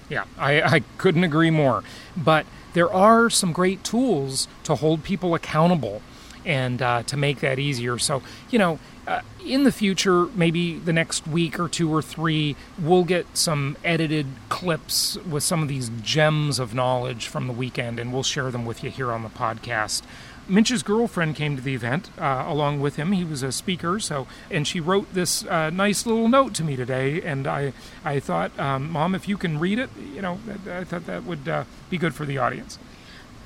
Yeah, 0.08 0.24
I, 0.38 0.62
I 0.62 0.80
couldn't 0.96 1.24
agree 1.24 1.50
more. 1.50 1.82
But 2.16 2.46
there 2.72 2.92
are 2.92 3.30
some 3.30 3.52
great 3.52 3.84
tools 3.84 4.48
to 4.64 4.76
hold 4.76 5.02
people 5.02 5.34
accountable 5.34 6.02
and 6.44 6.80
uh, 6.80 7.02
to 7.04 7.16
make 7.16 7.40
that 7.40 7.58
easier. 7.58 7.98
So, 7.98 8.22
you 8.50 8.58
know, 8.58 8.78
uh, 9.06 9.22
in 9.44 9.64
the 9.64 9.72
future, 9.72 10.26
maybe 10.26 10.78
the 10.78 10.92
next 10.92 11.26
week 11.26 11.58
or 11.58 11.68
two 11.68 11.92
or 11.92 12.02
three, 12.02 12.56
we'll 12.78 13.04
get 13.04 13.26
some 13.36 13.76
edited 13.82 14.26
clips 14.48 15.16
with 15.28 15.42
some 15.42 15.62
of 15.62 15.68
these 15.68 15.90
gems 16.02 16.58
of 16.58 16.74
knowledge 16.74 17.26
from 17.26 17.46
the 17.46 17.52
weekend, 17.52 17.98
and 17.98 18.12
we'll 18.12 18.22
share 18.22 18.50
them 18.50 18.66
with 18.66 18.84
you 18.84 18.90
here 18.90 19.10
on 19.10 19.22
the 19.22 19.30
podcast. 19.30 20.02
Mitch's 20.48 20.82
girlfriend 20.82 21.36
came 21.36 21.56
to 21.56 21.62
the 21.62 21.74
event 21.74 22.10
uh, 22.18 22.44
along 22.46 22.80
with 22.80 22.96
him. 22.96 23.12
He 23.12 23.24
was 23.24 23.42
a 23.42 23.52
speaker, 23.52 24.00
so 24.00 24.26
and 24.50 24.66
she 24.66 24.80
wrote 24.80 25.12
this 25.12 25.44
uh, 25.44 25.70
nice 25.70 26.06
little 26.06 26.28
note 26.28 26.54
to 26.54 26.64
me 26.64 26.74
today. 26.74 27.20
And 27.20 27.46
I, 27.46 27.72
I 28.04 28.18
thought, 28.18 28.58
um, 28.58 28.90
Mom, 28.90 29.14
if 29.14 29.28
you 29.28 29.36
can 29.36 29.58
read 29.58 29.78
it, 29.78 29.90
you 30.14 30.22
know, 30.22 30.38
I 30.70 30.84
thought 30.84 31.06
that 31.06 31.24
would 31.24 31.48
uh, 31.48 31.64
be 31.90 31.98
good 31.98 32.14
for 32.14 32.24
the 32.24 32.38
audience. 32.38 32.78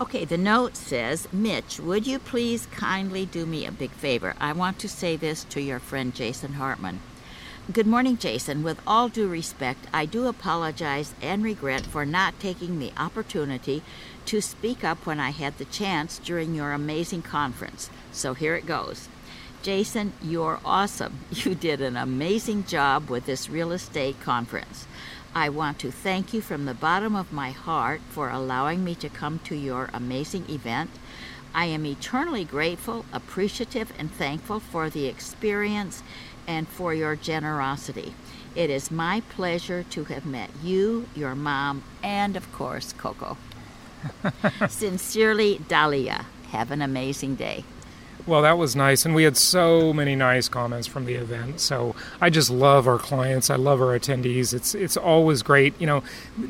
Okay, 0.01 0.25
the 0.25 0.39
note 0.39 0.77
says, 0.77 1.29
Mitch, 1.33 1.79
would 1.79 2.07
you 2.07 2.19
please 2.19 2.67
kindly 2.67 3.27
do 3.27 3.47
me 3.47 3.67
a 3.67 3.73
big 3.73 3.91
favor? 3.91 4.35
I 4.41 4.53
want 4.53 4.79
to 4.81 4.89
say 4.89 5.17
this 5.17 5.45
to 5.45 5.61
your 5.61 5.79
friend 5.79 6.15
Jason 6.15 6.55
Hartman. 6.55 7.01
Good 7.71 7.87
morning, 7.87 8.19
Jason. 8.19 8.65
With 8.65 8.81
all 8.89 9.09
due 9.09 9.29
respect, 9.29 9.87
I 9.93 10.05
do 10.05 10.27
apologize 10.27 11.15
and 11.23 11.45
regret 11.45 11.87
for 11.87 12.05
not 12.05 12.41
taking 12.41 12.81
the 12.81 12.93
opportunity 12.97 13.85
to 14.27 14.41
speak 14.41 14.85
up 14.85 15.07
when 15.07 15.21
I 15.21 15.31
had 15.31 15.59
the 15.59 15.65
chance 15.65 16.19
during 16.19 16.55
your 16.55 16.73
amazing 16.73 17.23
conference. 17.23 17.91
So 18.13 18.35
here 18.35 18.55
it 18.55 18.67
goes. 18.67 19.09
Jason, 19.63 20.13
you're 20.23 20.61
awesome. 20.65 21.19
You 21.31 21.55
did 21.55 21.81
an 21.81 21.97
amazing 21.97 22.65
job 22.65 23.09
with 23.09 23.27
this 23.27 23.49
real 23.49 23.73
estate 23.73 24.21
conference. 24.21 24.87
I 25.35 25.49
want 25.49 25.79
to 25.79 25.91
thank 25.91 26.35
you 26.35 26.41
from 26.41 26.67
the 26.67 26.75
bottom 26.75 27.17
of 27.17 27.33
my 27.33 27.53
heart 27.53 28.01
for 28.11 28.29
allowing 28.29 28.85
me 28.85 28.95
to 28.97 29.09
come 29.09 29.39
to 29.45 29.55
your 29.55 29.89
amazing 29.95 30.45
event. 30.51 30.91
I 31.55 31.67
am 31.67 31.87
eternally 31.87 32.45
grateful, 32.45 33.05
appreciative, 33.13 33.93
and 33.99 34.13
thankful 34.13 34.61
for 34.61 34.91
the 34.91 35.07
experience 35.07 36.03
and 36.47 36.69
for 36.69 36.93
your 36.93 37.17
generosity. 37.17 38.15
It 38.55 38.69
is 38.69 38.91
my 38.91 39.23
pleasure 39.31 39.85
to 39.91 40.05
have 40.05 40.27
met 40.27 40.51
you, 40.63 41.07
your 41.15 41.35
mom, 41.35 41.83
and 42.03 42.37
of 42.37 42.53
course, 42.53 42.93
Coco. 42.93 43.37
Sincerely, 44.69 45.61
Dahlia. 45.69 46.27
Have 46.51 46.71
an 46.71 46.83
amazing 46.83 47.37
day. 47.37 47.65
Well, 48.27 48.43
that 48.43 48.57
was 48.57 48.77
nice, 48.77 49.05
and 49.05 49.15
we 49.17 49.25
had 49.25 49.37
so 49.37 49.93
many 49.93 50.15
nice 50.15 50.49
comments 50.49 50.87
from 50.87 51.07
the 51.07 51.15
event. 51.15 51.61
So 51.61 51.97
I 52.21 52.31
just 52.31 52.51
love 52.51 52.87
our 52.87 52.99
clients. 52.99 53.51
I 53.51 53.57
love 53.57 53.81
our 53.81 53.99
attendees. 53.99 54.55
It's 54.55 54.75
it's 54.77 54.97
always 54.97 55.43
great. 55.43 55.81
You 55.81 55.87
know, 55.89 56.05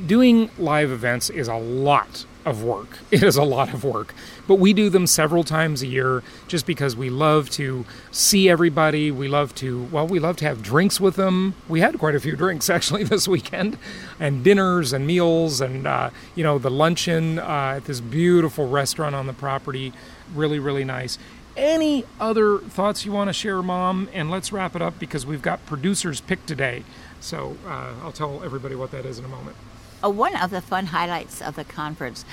doing 0.06 0.50
live 0.58 0.90
events 0.90 1.30
is 1.30 1.48
a 1.48 1.56
lot 1.56 2.26
of 2.44 2.62
work. 2.62 2.98
It 3.12 3.22
is 3.22 3.36
a 3.36 3.42
lot 3.42 3.72
of 3.74 3.84
work, 3.84 4.14
but 4.48 4.56
we 4.56 4.72
do 4.72 4.88
them 4.88 5.06
several 5.06 5.44
times 5.44 5.82
a 5.82 5.86
year 5.86 6.22
just 6.48 6.66
because 6.66 6.96
we 6.96 7.10
love 7.10 7.50
to 7.50 7.84
see 8.10 8.48
everybody. 8.48 9.10
We 9.10 9.28
love 9.28 9.54
to 9.56 9.84
well, 9.92 10.06
we 10.06 10.18
love 10.18 10.36
to 10.38 10.46
have 10.46 10.62
drinks 10.62 10.98
with 10.98 11.16
them. 11.16 11.54
We 11.68 11.80
had 11.80 11.98
quite 11.98 12.14
a 12.14 12.20
few 12.20 12.34
drinks 12.44 12.70
actually 12.70 13.04
this 13.04 13.28
weekend, 13.28 13.78
and 14.18 14.42
dinners 14.42 14.92
and 14.92 15.06
meals, 15.06 15.60
and 15.60 15.86
uh, 15.86 16.10
you 16.34 16.42
know 16.42 16.58
the 16.58 16.70
luncheon 16.70 17.38
uh, 17.38 17.74
at 17.76 17.84
this 17.84 18.00
beautiful 18.00 18.68
restaurant 18.68 19.14
on 19.14 19.26
the 19.26 19.34
property. 19.34 19.92
Really, 20.34 20.58
really 20.58 20.84
nice 20.84 21.18
any 21.56 22.04
other 22.18 22.58
thoughts 22.58 23.04
you 23.04 23.12
want 23.12 23.28
to 23.28 23.32
share, 23.32 23.62
Mom? 23.62 24.08
And 24.12 24.30
let's 24.30 24.52
wrap 24.52 24.74
it 24.74 24.82
up 24.82 24.98
because 24.98 25.26
we've 25.26 25.42
got 25.42 25.64
producers 25.66 26.20
pick 26.20 26.46
today. 26.46 26.84
So 27.20 27.56
uh, 27.66 27.92
I'll 28.02 28.12
tell 28.12 28.42
everybody 28.42 28.74
what 28.74 28.90
that 28.92 29.04
is 29.04 29.18
in 29.18 29.24
a 29.24 29.28
moment. 29.28 29.56
Uh, 30.02 30.10
one 30.10 30.36
of 30.36 30.50
the 30.50 30.60
fun 30.60 30.86
highlights 30.86 31.40
of 31.40 31.56
the 31.56 31.64
conference 31.64 32.24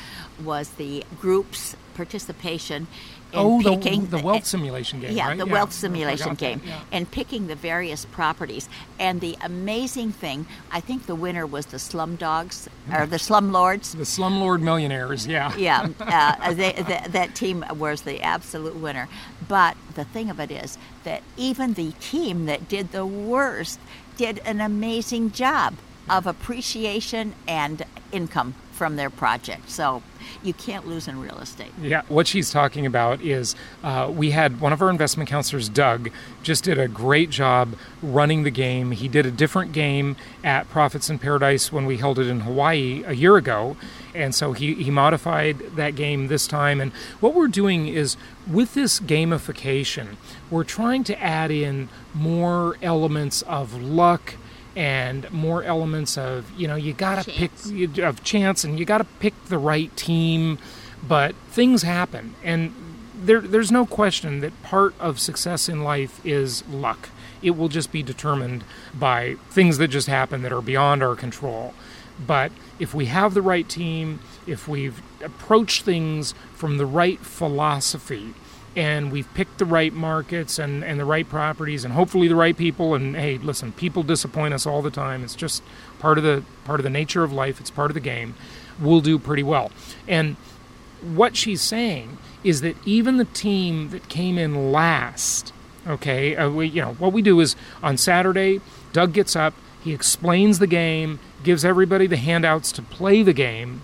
was 0.43 0.69
the 0.71 1.03
group's 1.19 1.75
participation 1.93 2.88
in 3.32 3.39
oh, 3.39 3.62
picking 3.62 4.08
the, 4.08 4.17
the 4.17 4.23
wealth 4.23 4.45
simulation 4.45 4.99
game. 4.99 5.15
Yeah, 5.15 5.27
right? 5.27 5.38
the 5.38 5.45
yeah, 5.45 5.51
wealth 5.51 5.71
simulation 5.71 6.34
game, 6.34 6.62
yeah. 6.65 6.82
and 6.91 7.10
picking 7.10 7.47
the 7.47 7.55
various 7.55 8.05
properties. 8.05 8.67
And 8.97 9.21
the 9.21 9.38
amazing 9.41 10.12
thing, 10.13 10.47
I 10.71 10.79
think 10.79 11.05
the 11.05 11.15
winner 11.15 11.45
was 11.45 11.67
the 11.67 11.77
Slum 11.77 12.15
Dogs 12.15 12.67
or 12.91 13.05
the 13.05 13.19
Slum 13.19 13.51
Lords. 13.51 13.93
The 13.93 14.03
Slumlord 14.03 14.62
Millionaires. 14.62 15.27
Yeah. 15.27 15.53
Yeah, 15.60 15.89
uh, 15.99 16.53
they, 16.53 16.71
they, 16.71 17.03
that 17.10 17.36
team 17.36 17.65
was 17.75 18.01
the 18.03 18.21
absolute 18.21 18.75
winner. 18.75 19.10
But 19.47 19.75
the 19.95 20.05
thing 20.05 20.29
of 20.29 20.39
it 20.39 20.51
is 20.51 20.77
that 21.03 21.21
even 21.38 21.73
the 21.73 21.91
team 21.99 22.45
that 22.45 22.69
did 22.69 22.91
the 22.91 23.05
worst 23.05 23.79
did 24.15 24.39
an 24.45 24.62
amazing 24.62 25.32
job 25.32 25.75
of 26.09 26.27
appreciation 26.27 27.33
and 27.47 27.83
income 28.12 28.55
from 28.71 28.95
their 28.95 29.09
project. 29.09 29.69
So 29.69 30.01
you 30.41 30.53
can't 30.53 30.88
lose 30.88 31.07
in 31.07 31.19
real 31.19 31.38
estate. 31.39 31.71
Yeah, 31.81 32.03
what 32.07 32.27
she's 32.27 32.49
talking 32.49 32.85
about 32.85 33.21
is 33.21 33.55
uh, 33.83 34.09
we 34.13 34.31
had 34.31 34.62
one 34.62 34.71
of 34.71 34.81
our 34.81 34.89
investment 34.89 35.29
counselors, 35.29 35.67
Doug, 35.67 36.09
just 36.43 36.63
did 36.63 36.77
a 36.77 36.88
great 36.88 37.29
job 37.29 37.75
running 38.01 38.43
the 38.43 38.51
game. 38.51 38.91
He 38.91 39.09
did 39.09 39.25
a 39.25 39.31
different 39.31 39.73
game 39.73 40.15
at 40.43 40.69
Profits 40.69 41.09
in 41.09 41.19
Paradise 41.19 41.73
when 41.73 41.85
we 41.85 41.97
held 41.97 42.19
it 42.19 42.27
in 42.27 42.41
Hawaii 42.41 43.03
a 43.05 43.13
year 43.13 43.35
ago. 43.35 43.75
And 44.15 44.33
so 44.33 44.53
he, 44.53 44.75
he 44.75 44.89
modified 44.89 45.59
that 45.75 45.95
game 45.95 46.27
this 46.27 46.47
time. 46.47 46.79
And 46.79 46.93
what 47.19 47.33
we're 47.33 47.47
doing 47.47 47.88
is 47.89 48.15
with 48.49 48.75
this 48.75 48.99
gamification, 49.01 50.15
we're 50.49 50.63
trying 50.63 51.03
to 51.03 51.21
add 51.21 51.51
in 51.51 51.89
more 52.13 52.77
elements 52.81 53.41
of 53.41 53.73
luck 53.81 54.35
and 54.79 55.29
more 55.29 55.61
elements 55.63 56.17
of 56.17 56.49
you 56.57 56.65
know 56.65 56.75
you 56.75 56.93
got 56.93 57.21
to 57.21 57.29
pick 57.29 57.51
of 57.99 58.23
chance 58.23 58.63
and 58.63 58.79
you 58.79 58.85
got 58.85 58.99
to 58.99 59.03
pick 59.19 59.33
the 59.47 59.57
right 59.57 59.93
team 59.97 60.57
but 61.05 61.35
things 61.49 61.83
happen. 61.83 62.35
And 62.43 62.73
there 63.13 63.41
there's 63.41 63.73
no 63.73 63.85
question 63.85 64.39
that 64.39 64.63
part 64.63 64.93
of 64.97 65.19
success 65.19 65.67
in 65.67 65.83
life 65.83 66.25
is 66.25 66.65
luck. 66.69 67.09
It 67.41 67.51
will 67.51 67.67
just 67.67 67.91
be 67.91 68.01
determined 68.01 68.63
by 68.93 69.35
things 69.49 69.77
that 69.79 69.89
just 69.89 70.07
happen 70.07 70.43
that 70.43 70.53
are 70.53 70.61
beyond 70.61 71.03
our 71.03 71.15
control. 71.15 71.73
But 72.25 72.53
if 72.79 72.93
we 72.93 73.05
have 73.07 73.33
the 73.33 73.41
right 73.41 73.67
team 73.67 74.21
if 74.47 74.65
we've 74.67 75.01
approached 75.21 75.83
things 75.83 76.33
from 76.53 76.77
the 76.77 76.85
right 76.85 77.19
philosophy 77.19 78.33
and 78.79 79.11
we've 79.11 79.31
picked 79.33 79.57
the 79.57 79.65
right 79.65 79.91
markets 79.91 80.57
and, 80.57 80.83
and 80.83 80.99
the 80.99 81.05
right 81.05 81.27
properties 81.27 81.83
and 81.83 81.93
hopefully 81.93 82.27
the 82.27 82.35
right 82.35 82.55
people. 82.55 82.95
And 82.95 83.15
hey 83.15 83.37
listen 83.37 83.71
people 83.73 84.03
disappoint 84.03 84.53
us 84.53 84.65
all 84.65 84.81
the 84.81 84.91
time. 84.91 85.23
It's 85.23 85.35
just 85.35 85.61
part 85.99 86.17
of 86.17 86.23
the 86.23 86.43
part 86.65 86.79
of 86.79 86.83
the 86.83 86.89
nature 86.89 87.23
of 87.23 87.33
life. 87.33 87.59
It's 87.59 87.71
part 87.71 87.91
of 87.91 87.95
the 87.95 87.99
game. 88.01 88.35
We'll 88.79 89.01
do 89.01 89.19
pretty 89.19 89.43
well. 89.43 89.71
And 90.07 90.37
what 91.01 91.35
she's 91.35 91.61
saying 91.61 92.17
is 92.43 92.61
that 92.61 92.75
even 92.85 93.17
the 93.17 93.25
team 93.25 93.89
that 93.89 94.07
came 94.09 94.37
in 94.37 94.71
last 94.71 95.53
okay 95.87 96.35
uh, 96.35 96.49
we, 96.49 96.67
you 96.67 96.81
know 96.81 96.93
what 96.93 97.13
we 97.13 97.21
do 97.21 97.39
is 97.39 97.55
on 97.81 97.95
saturday 97.95 98.59
doug 98.91 99.13
gets 99.13 99.33
up 99.33 99.53
he 99.81 99.93
explains 99.93 100.59
the 100.59 100.67
game 100.67 101.19
gives 101.43 101.63
everybody 101.63 102.07
the 102.07 102.17
handouts 102.17 102.71
to 102.73 102.81
play 102.81 103.23
the 103.23 103.33
game. 103.33 103.81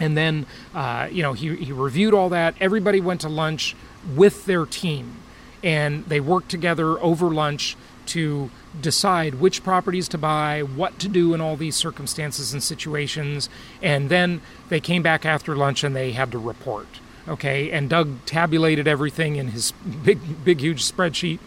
And 0.00 0.16
then 0.16 0.46
uh, 0.74 1.08
you 1.10 1.22
know 1.22 1.32
he, 1.32 1.54
he 1.56 1.72
reviewed 1.72 2.14
all 2.14 2.28
that. 2.30 2.54
Everybody 2.60 3.00
went 3.00 3.20
to 3.22 3.28
lunch 3.28 3.76
with 4.14 4.46
their 4.46 4.66
team 4.66 5.16
and 5.64 6.04
they 6.04 6.20
worked 6.20 6.50
together 6.50 7.00
over 7.00 7.28
lunch 7.28 7.76
to 8.06 8.50
decide 8.80 9.36
which 9.36 9.64
properties 9.64 10.08
to 10.08 10.18
buy, 10.18 10.60
what 10.60 10.98
to 10.98 11.08
do 11.08 11.32
in 11.32 11.40
all 11.40 11.56
these 11.56 11.74
circumstances 11.74 12.52
and 12.52 12.62
situations, 12.62 13.48
and 13.82 14.10
then 14.10 14.42
they 14.68 14.78
came 14.78 15.02
back 15.02 15.24
after 15.24 15.56
lunch 15.56 15.82
and 15.82 15.96
they 15.96 16.12
had 16.12 16.30
to 16.30 16.38
report. 16.38 16.86
Okay, 17.26 17.70
and 17.70 17.88
Doug 17.88 18.22
tabulated 18.26 18.86
everything 18.86 19.36
in 19.36 19.48
his 19.48 19.72
big, 20.04 20.44
big, 20.44 20.60
huge 20.60 20.84
spreadsheet 20.84 21.38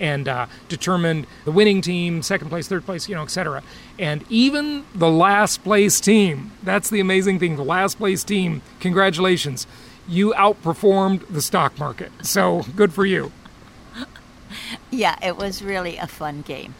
and 0.00 0.28
uh, 0.28 0.46
determined 0.68 1.26
the 1.44 1.52
winning 1.52 1.80
team, 1.82 2.22
second 2.22 2.48
place, 2.48 2.68
third 2.68 2.84
place, 2.84 3.08
you 3.08 3.14
know, 3.14 3.22
etc. 3.22 3.62
And 3.98 4.24
even 4.30 4.84
the 4.94 5.10
last 5.10 5.62
place 5.64 6.00
team, 6.00 6.52
that's 6.62 6.88
the 6.88 7.00
amazing 7.00 7.38
thing, 7.38 7.56
the 7.56 7.64
last 7.64 7.98
place 7.98 8.24
team, 8.24 8.62
congratulations, 8.80 9.66
you 10.08 10.32
outperformed 10.34 11.26
the 11.28 11.42
stock 11.42 11.78
market. 11.78 12.12
So 12.22 12.64
good 12.74 12.92
for 12.92 13.06
you. 13.06 13.32
Yeah, 14.90 15.16
it 15.22 15.36
was 15.36 15.62
really 15.62 15.96
a 15.96 16.06
fun 16.06 16.42
game 16.42 16.74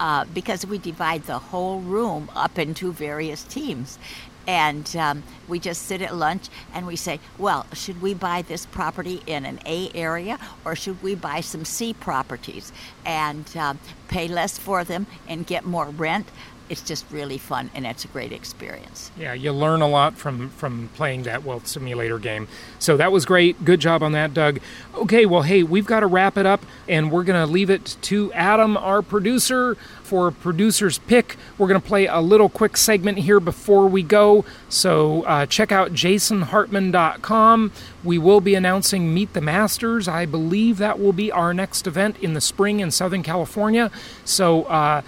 uh, 0.00 0.24
because 0.32 0.66
we 0.66 0.78
divide 0.78 1.24
the 1.24 1.38
whole 1.38 1.80
room 1.80 2.30
up 2.34 2.58
into 2.58 2.92
various 2.92 3.44
teams. 3.44 3.98
And 4.44 4.96
um, 4.96 5.22
we 5.46 5.60
just 5.60 5.82
sit 5.82 6.02
at 6.02 6.16
lunch 6.16 6.48
and 6.74 6.84
we 6.84 6.96
say, 6.96 7.20
well, 7.38 7.64
should 7.72 8.02
we 8.02 8.12
buy 8.12 8.42
this 8.42 8.66
property 8.66 9.22
in 9.24 9.44
an 9.44 9.60
A 9.66 9.90
area 9.94 10.36
or 10.64 10.74
should 10.74 11.00
we 11.00 11.14
buy 11.14 11.40
some 11.40 11.64
C 11.64 11.94
properties 11.94 12.72
and 13.04 13.56
um, 13.56 13.78
pay 14.08 14.26
less 14.26 14.58
for 14.58 14.82
them 14.82 15.06
and 15.28 15.46
get 15.46 15.64
more 15.64 15.86
rent? 15.86 16.26
It's 16.72 16.80
just 16.80 17.04
really 17.10 17.36
fun 17.36 17.70
and 17.74 17.86
it's 17.86 18.06
a 18.06 18.08
great 18.08 18.32
experience. 18.32 19.10
Yeah, 19.18 19.34
you 19.34 19.52
learn 19.52 19.82
a 19.82 19.86
lot 19.86 20.16
from 20.16 20.48
from 20.48 20.88
playing 20.94 21.24
that 21.24 21.44
wealth 21.44 21.66
simulator 21.66 22.18
game. 22.18 22.48
So 22.78 22.96
that 22.96 23.12
was 23.12 23.26
great. 23.26 23.62
Good 23.62 23.78
job 23.78 24.02
on 24.02 24.12
that, 24.12 24.32
Doug. 24.32 24.58
Okay, 24.94 25.26
well, 25.26 25.42
hey, 25.42 25.62
we've 25.62 25.84
got 25.84 26.00
to 26.00 26.06
wrap 26.06 26.38
it 26.38 26.46
up, 26.46 26.64
and 26.88 27.12
we're 27.12 27.24
going 27.24 27.46
to 27.46 27.52
leave 27.52 27.68
it 27.68 27.98
to 28.02 28.32
Adam, 28.32 28.78
our 28.78 29.02
producer, 29.02 29.74
for 30.02 30.30
producer's 30.30 30.96
pick. 30.96 31.36
We're 31.58 31.68
going 31.68 31.80
to 31.80 31.86
play 31.86 32.06
a 32.06 32.20
little 32.20 32.48
quick 32.48 32.78
segment 32.78 33.18
here 33.18 33.38
before 33.38 33.86
we 33.86 34.02
go. 34.02 34.46
So 34.70 35.24
uh, 35.24 35.44
check 35.44 35.72
out 35.72 35.92
jasonhartman.com. 35.92 37.72
We 38.02 38.16
will 38.16 38.40
be 38.40 38.54
announcing 38.54 39.12
Meet 39.12 39.34
the 39.34 39.42
Masters. 39.42 40.08
I 40.08 40.24
believe 40.24 40.78
that 40.78 40.98
will 40.98 41.12
be 41.12 41.30
our 41.30 41.52
next 41.52 41.86
event 41.86 42.16
in 42.20 42.32
the 42.32 42.40
spring 42.40 42.80
in 42.80 42.90
Southern 42.90 43.22
California. 43.22 43.90
So. 44.24 44.62
Uh, 44.64 45.02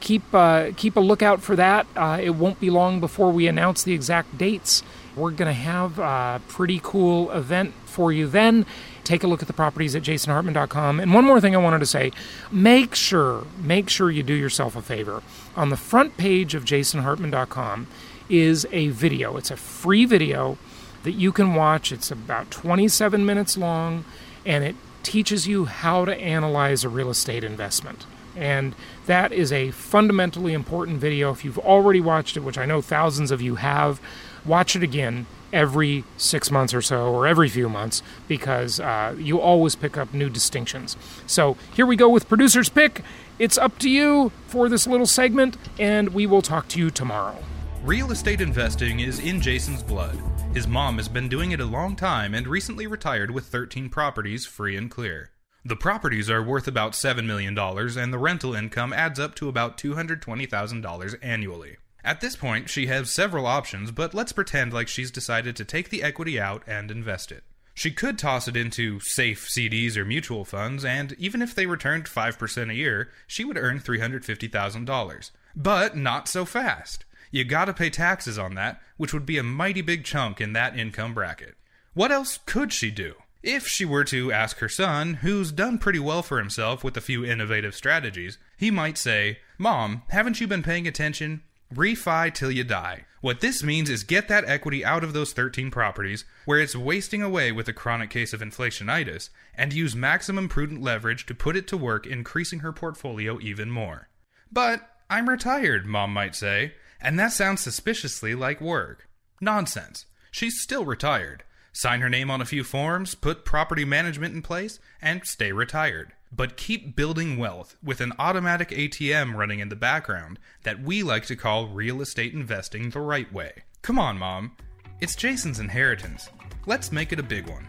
keep 0.00 0.22
uh, 0.32 0.70
keep 0.76 0.96
a 0.96 1.00
lookout 1.00 1.42
for 1.42 1.56
that. 1.56 1.86
Uh, 1.96 2.18
it 2.20 2.30
won't 2.30 2.60
be 2.60 2.70
long 2.70 3.00
before 3.00 3.30
we 3.30 3.46
announce 3.46 3.82
the 3.82 3.92
exact 3.92 4.38
dates. 4.38 4.82
We're 5.16 5.32
going 5.32 5.48
to 5.48 5.52
have 5.52 5.98
a 5.98 6.40
pretty 6.48 6.80
cool 6.82 7.30
event 7.32 7.74
for 7.84 8.12
you 8.12 8.28
then. 8.28 8.66
Take 9.02 9.24
a 9.24 9.26
look 9.26 9.42
at 9.42 9.48
the 9.48 9.54
properties 9.54 9.96
at 9.96 10.02
jasonhartman.com. 10.02 11.00
And 11.00 11.12
one 11.12 11.24
more 11.24 11.40
thing 11.40 11.56
I 11.56 11.58
wanted 11.58 11.80
to 11.80 11.86
say, 11.86 12.12
make 12.52 12.94
sure 12.94 13.44
make 13.60 13.88
sure 13.88 14.10
you 14.10 14.22
do 14.22 14.34
yourself 14.34 14.76
a 14.76 14.82
favor. 14.82 15.22
On 15.56 15.70
the 15.70 15.76
front 15.76 16.16
page 16.16 16.54
of 16.54 16.64
jasonhartman.com 16.64 17.86
is 18.28 18.66
a 18.70 18.88
video. 18.88 19.36
It's 19.36 19.50
a 19.50 19.56
free 19.56 20.04
video 20.04 20.58
that 21.02 21.12
you 21.12 21.32
can 21.32 21.54
watch. 21.54 21.90
It's 21.90 22.10
about 22.10 22.50
27 22.50 23.24
minutes 23.24 23.56
long 23.56 24.04
and 24.44 24.62
it 24.62 24.76
teaches 25.02 25.48
you 25.48 25.64
how 25.64 26.04
to 26.04 26.14
analyze 26.14 26.84
a 26.84 26.88
real 26.88 27.10
estate 27.10 27.42
investment. 27.42 28.04
And 28.38 28.76
that 29.06 29.32
is 29.32 29.52
a 29.52 29.72
fundamentally 29.72 30.52
important 30.52 30.98
video. 30.98 31.32
If 31.32 31.44
you've 31.44 31.58
already 31.58 32.00
watched 32.00 32.36
it, 32.36 32.40
which 32.40 32.56
I 32.56 32.66
know 32.66 32.80
thousands 32.80 33.32
of 33.32 33.42
you 33.42 33.56
have, 33.56 34.00
watch 34.46 34.76
it 34.76 34.82
again 34.84 35.26
every 35.52 36.04
six 36.16 36.50
months 36.50 36.72
or 36.72 36.82
so, 36.82 37.12
or 37.12 37.26
every 37.26 37.48
few 37.48 37.68
months, 37.68 38.02
because 38.28 38.78
uh, 38.78 39.14
you 39.18 39.40
always 39.40 39.74
pick 39.74 39.96
up 39.96 40.14
new 40.14 40.30
distinctions. 40.30 40.96
So 41.26 41.56
here 41.74 41.86
we 41.86 41.96
go 41.96 42.08
with 42.08 42.28
producer's 42.28 42.68
pick. 42.68 43.02
It's 43.38 43.58
up 43.58 43.78
to 43.80 43.90
you 43.90 44.30
for 44.46 44.68
this 44.68 44.86
little 44.86 45.06
segment, 45.06 45.56
and 45.78 46.10
we 46.10 46.26
will 46.26 46.42
talk 46.42 46.68
to 46.68 46.78
you 46.78 46.90
tomorrow. 46.90 47.38
Real 47.82 48.12
estate 48.12 48.40
investing 48.40 49.00
is 49.00 49.18
in 49.18 49.40
Jason's 49.40 49.82
blood. 49.82 50.20
His 50.54 50.68
mom 50.68 50.98
has 50.98 51.08
been 51.08 51.28
doing 51.28 51.52
it 51.52 51.60
a 51.60 51.64
long 51.64 51.96
time 51.96 52.34
and 52.34 52.46
recently 52.46 52.86
retired 52.86 53.30
with 53.30 53.46
13 53.46 53.88
properties 53.88 54.46
free 54.46 54.76
and 54.76 54.90
clear. 54.90 55.30
The 55.68 55.76
properties 55.76 56.30
are 56.30 56.42
worth 56.42 56.66
about 56.66 56.92
$7 56.92 57.26
million, 57.26 57.58
and 57.58 58.10
the 58.10 58.16
rental 58.16 58.54
income 58.54 58.90
adds 58.94 59.20
up 59.20 59.34
to 59.34 59.50
about 59.50 59.76
$220,000 59.76 61.18
annually. 61.20 61.76
At 62.02 62.22
this 62.22 62.36
point, 62.36 62.70
she 62.70 62.86
has 62.86 63.10
several 63.10 63.46
options, 63.46 63.90
but 63.90 64.14
let's 64.14 64.32
pretend 64.32 64.72
like 64.72 64.88
she's 64.88 65.10
decided 65.10 65.56
to 65.56 65.66
take 65.66 65.90
the 65.90 66.02
equity 66.02 66.40
out 66.40 66.62
and 66.66 66.90
invest 66.90 67.30
it. 67.30 67.44
She 67.74 67.90
could 67.90 68.18
toss 68.18 68.48
it 68.48 68.56
into 68.56 68.98
safe 69.00 69.46
CDs 69.46 69.98
or 69.98 70.06
mutual 70.06 70.46
funds, 70.46 70.86
and 70.86 71.12
even 71.18 71.42
if 71.42 71.54
they 71.54 71.66
returned 71.66 72.06
5% 72.06 72.70
a 72.70 72.74
year, 72.74 73.10
she 73.26 73.44
would 73.44 73.58
earn 73.58 73.78
$350,000. 73.78 75.30
But 75.54 75.94
not 75.94 76.28
so 76.28 76.46
fast. 76.46 77.04
You 77.30 77.44
gotta 77.44 77.74
pay 77.74 77.90
taxes 77.90 78.38
on 78.38 78.54
that, 78.54 78.80
which 78.96 79.12
would 79.12 79.26
be 79.26 79.36
a 79.36 79.42
mighty 79.42 79.82
big 79.82 80.04
chunk 80.04 80.40
in 80.40 80.54
that 80.54 80.78
income 80.78 81.12
bracket. 81.12 81.56
What 81.92 82.10
else 82.10 82.38
could 82.46 82.72
she 82.72 82.90
do? 82.90 83.16
If 83.42 83.68
she 83.68 83.84
were 83.84 84.04
to 84.04 84.32
ask 84.32 84.58
her 84.58 84.68
son, 84.68 85.14
who's 85.14 85.52
done 85.52 85.78
pretty 85.78 86.00
well 86.00 86.22
for 86.22 86.38
himself 86.38 86.82
with 86.82 86.96
a 86.96 87.00
few 87.00 87.24
innovative 87.24 87.74
strategies, 87.74 88.36
he 88.56 88.70
might 88.70 88.98
say, 88.98 89.38
Mom, 89.58 90.02
haven't 90.08 90.40
you 90.40 90.48
been 90.48 90.64
paying 90.64 90.88
attention? 90.88 91.42
Refi 91.72 92.34
till 92.34 92.50
you 92.50 92.64
die. 92.64 93.04
What 93.20 93.40
this 93.40 93.62
means 93.62 93.90
is 93.90 94.02
get 94.02 94.26
that 94.28 94.48
equity 94.48 94.84
out 94.84 95.04
of 95.04 95.12
those 95.12 95.32
13 95.32 95.70
properties 95.70 96.24
where 96.46 96.58
it's 96.58 96.74
wasting 96.74 97.22
away 97.22 97.52
with 97.52 97.68
a 97.68 97.72
chronic 97.72 98.10
case 98.10 98.32
of 98.32 98.40
inflationitis 98.40 99.28
and 99.54 99.72
use 99.72 99.94
maximum 99.94 100.48
prudent 100.48 100.82
leverage 100.82 101.24
to 101.26 101.34
put 101.34 101.56
it 101.56 101.68
to 101.68 101.76
work 101.76 102.06
increasing 102.06 102.60
her 102.60 102.72
portfolio 102.72 103.38
even 103.40 103.70
more. 103.70 104.08
But 104.50 104.88
I'm 105.08 105.28
retired, 105.28 105.86
Mom 105.86 106.12
might 106.12 106.34
say, 106.34 106.74
and 107.00 107.18
that 107.20 107.32
sounds 107.32 107.60
suspiciously 107.60 108.34
like 108.34 108.60
work. 108.60 109.08
Nonsense. 109.40 110.06
She's 110.32 110.60
still 110.60 110.84
retired 110.84 111.44
sign 111.78 112.00
her 112.00 112.08
name 112.08 112.28
on 112.28 112.40
a 112.40 112.44
few 112.44 112.64
forms, 112.64 113.14
put 113.14 113.44
property 113.44 113.84
management 113.84 114.34
in 114.34 114.42
place, 114.42 114.80
and 115.00 115.24
stay 115.24 115.52
retired. 115.52 116.12
But 116.32 116.56
keep 116.56 116.96
building 116.96 117.36
wealth 117.38 117.76
with 117.84 118.00
an 118.00 118.12
automatic 118.18 118.70
ATM 118.70 119.36
running 119.36 119.60
in 119.60 119.68
the 119.68 119.76
background 119.76 120.40
that 120.64 120.82
we 120.82 121.04
like 121.04 121.24
to 121.26 121.36
call 121.36 121.68
real 121.68 122.00
estate 122.02 122.34
investing 122.34 122.90
the 122.90 123.00
right 123.00 123.32
way. 123.32 123.62
Come 123.80 123.96
on, 123.96 124.18
Mom. 124.18 124.56
It's 125.00 125.14
Jason's 125.14 125.60
inheritance. 125.60 126.28
Let's 126.66 126.90
make 126.90 127.12
it 127.12 127.20
a 127.20 127.22
big 127.22 127.48
one. 127.48 127.68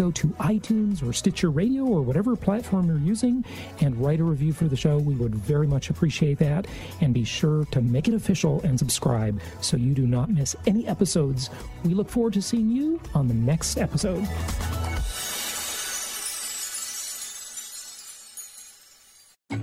go 0.00 0.10
to 0.10 0.28
iTunes 0.38 1.06
or 1.06 1.12
Stitcher 1.12 1.50
Radio 1.50 1.84
or 1.84 2.00
whatever 2.00 2.34
platform 2.34 2.86
you're 2.86 2.98
using 2.98 3.44
and 3.80 3.94
write 3.98 4.18
a 4.18 4.24
review 4.24 4.50
for 4.54 4.64
the 4.64 4.76
show. 4.76 4.96
We 4.96 5.14
would 5.14 5.34
very 5.34 5.66
much 5.66 5.90
appreciate 5.90 6.38
that. 6.38 6.66
And 7.02 7.12
be 7.12 7.22
sure 7.22 7.66
to 7.66 7.82
make 7.82 8.08
it 8.08 8.14
official 8.14 8.62
and 8.62 8.78
subscribe 8.78 9.38
so 9.60 9.76
you 9.76 9.92
do 9.92 10.06
not 10.06 10.30
miss 10.30 10.56
any 10.66 10.88
episodes. 10.88 11.50
We 11.84 11.92
look 11.92 12.08
forward 12.08 12.32
to 12.34 12.42
seeing 12.42 12.70
you 12.70 12.98
on 13.14 13.28
the 13.28 13.34
next 13.34 13.76
episode. 13.76 14.26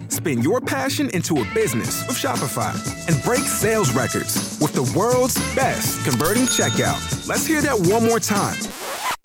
Spin 0.10 0.44
your 0.44 0.62
passion 0.62 1.10
into 1.12 1.42
a 1.42 1.46
business 1.56 2.06
with 2.08 2.18
Shopify 2.18 2.76
and 3.08 3.24
break 3.24 3.42
sales 3.42 3.92
records 3.94 4.60
with 4.62 4.74
the 4.74 4.84
world's 4.98 5.36
best 5.56 6.04
converting 6.06 6.44
checkout. 6.44 7.28
Let's 7.28 7.48
hear 7.48 7.62
that 7.62 7.80
one 7.80 8.06
more 8.06 8.20
time. 8.20 8.58